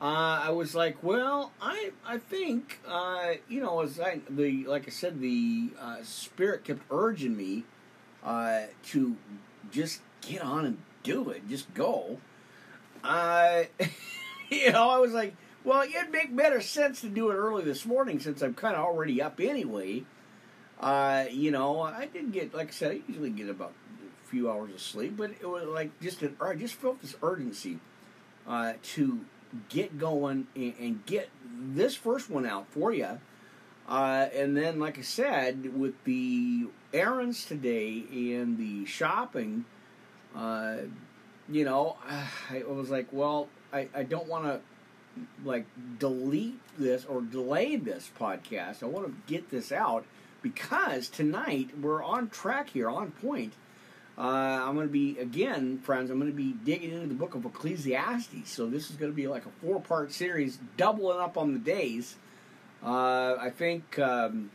[0.00, 4.86] uh, I was like, well, I I think uh, you know, as I the like
[4.86, 7.64] I said, the uh, spirit kept urging me
[8.22, 9.16] uh, to
[9.70, 12.18] just get on and do it, just go.
[13.02, 13.68] I,
[14.50, 15.34] you know, I was like,
[15.64, 18.84] well, it'd make better sense to do it early this morning since I'm kind of
[18.84, 20.04] already up anyway.
[20.80, 23.72] Uh, you know, I did get, like I said, I usually get about
[24.24, 27.16] a few hours of sleep, but it was like just an, I just felt this
[27.22, 27.78] urgency
[28.46, 29.20] uh, to
[29.68, 31.28] get going and, and, get
[31.58, 33.20] this first one out for you.
[33.88, 39.64] Uh, and then, like I said, with the errands today and the shopping,
[40.34, 40.76] uh,
[41.48, 41.96] you know,
[42.50, 44.60] I was like, well, I, I don't want to
[45.44, 45.66] like
[45.98, 48.82] delete this or delay this podcast.
[48.82, 50.04] I want to get this out
[50.42, 53.54] because tonight we're on track here, on point.
[54.18, 56.10] Uh, I'm going to be again, friends.
[56.10, 58.50] I'm going to be digging into the book of Ecclesiastes.
[58.50, 62.16] So this is going to be like a four-part series, doubling up on the days.
[62.82, 63.98] Uh, I think.
[63.98, 64.50] Um,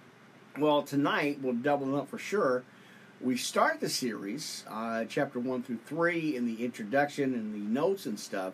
[0.58, 2.64] well, tonight we'll double up for sure.
[3.22, 8.06] We start the series, uh, chapter one through three, in the introduction and the notes
[8.06, 8.54] and stuff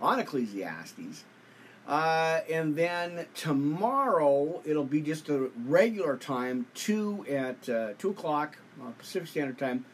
[0.00, 1.24] on Ecclesiastes.
[1.86, 8.56] Uh, and then tomorrow it'll be just a regular time, two at uh, two o'clock
[8.80, 9.84] uh, Pacific Standard Time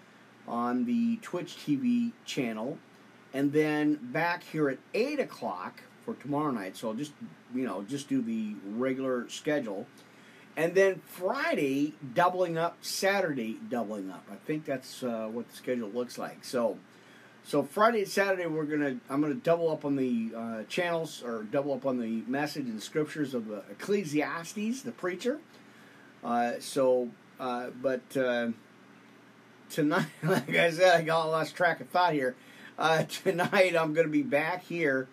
[0.47, 2.79] on the Twitch TV channel,
[3.33, 6.77] and then back here at eight o'clock for tomorrow night.
[6.77, 7.13] So I'll just
[7.55, 9.87] you know just do the regular schedule,
[10.57, 14.25] and then Friday doubling up, Saturday doubling up.
[14.31, 16.45] I think that's uh, what the schedule looks like.
[16.45, 16.79] So.
[17.45, 21.43] So Friday and Saturday we're gonna I'm gonna double up on the uh, channels or
[21.43, 25.41] double up on the message and scriptures of uh, Ecclesiastes, the preacher.
[26.23, 27.09] Uh, so,
[27.41, 28.49] uh, but uh,
[29.73, 32.35] tonight, like I said, I got lost track of thought here.
[32.79, 35.09] Uh, tonight I'm gonna be back here,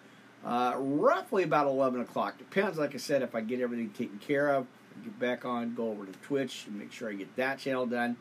[0.45, 2.37] uh, roughly about eleven o'clock.
[2.37, 4.67] Depends, like I said, if I get everything taken care of.
[5.03, 8.17] Get back on, go over to Twitch and make sure I get that channel done,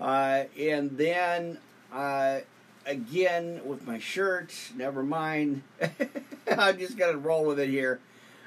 [0.00, 1.58] uh, and then
[1.92, 2.40] uh,
[2.86, 4.54] again with my shirt.
[4.74, 5.62] Never mind.
[6.58, 8.00] I'm just gonna roll with it here.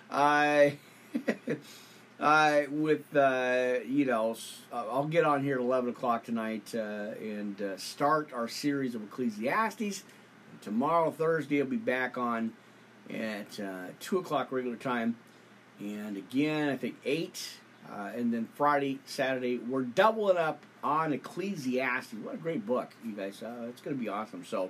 [0.10, 0.78] I,
[2.20, 4.36] I with uh, you know,
[4.74, 9.04] I'll get on here at 11 o'clock tonight uh, and uh, start our series of
[9.04, 10.04] Ecclesiastes.
[10.62, 12.52] Tomorrow, Thursday, I'll be back on
[13.10, 15.16] at uh, two o'clock regular time,
[15.80, 17.60] and again, I think eight.
[17.90, 22.14] Uh, and then Friday, Saturday, we're doubling up on Ecclesiastes.
[22.22, 23.42] What a great book, you guys.
[23.42, 24.46] Uh, it's going to be awesome.
[24.46, 24.70] So,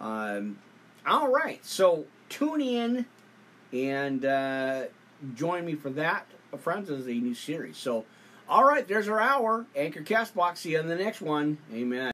[0.00, 0.58] um,
[1.06, 1.62] all right.
[1.66, 3.04] So, tune in
[3.74, 4.84] and uh,
[5.34, 6.26] join me for that,
[6.58, 7.76] friends, as a new series.
[7.76, 8.04] So,
[8.48, 9.66] all right, there's our hour.
[9.76, 10.58] Anchor Castbox.
[10.58, 11.58] See you on the next one.
[11.72, 12.08] Amen.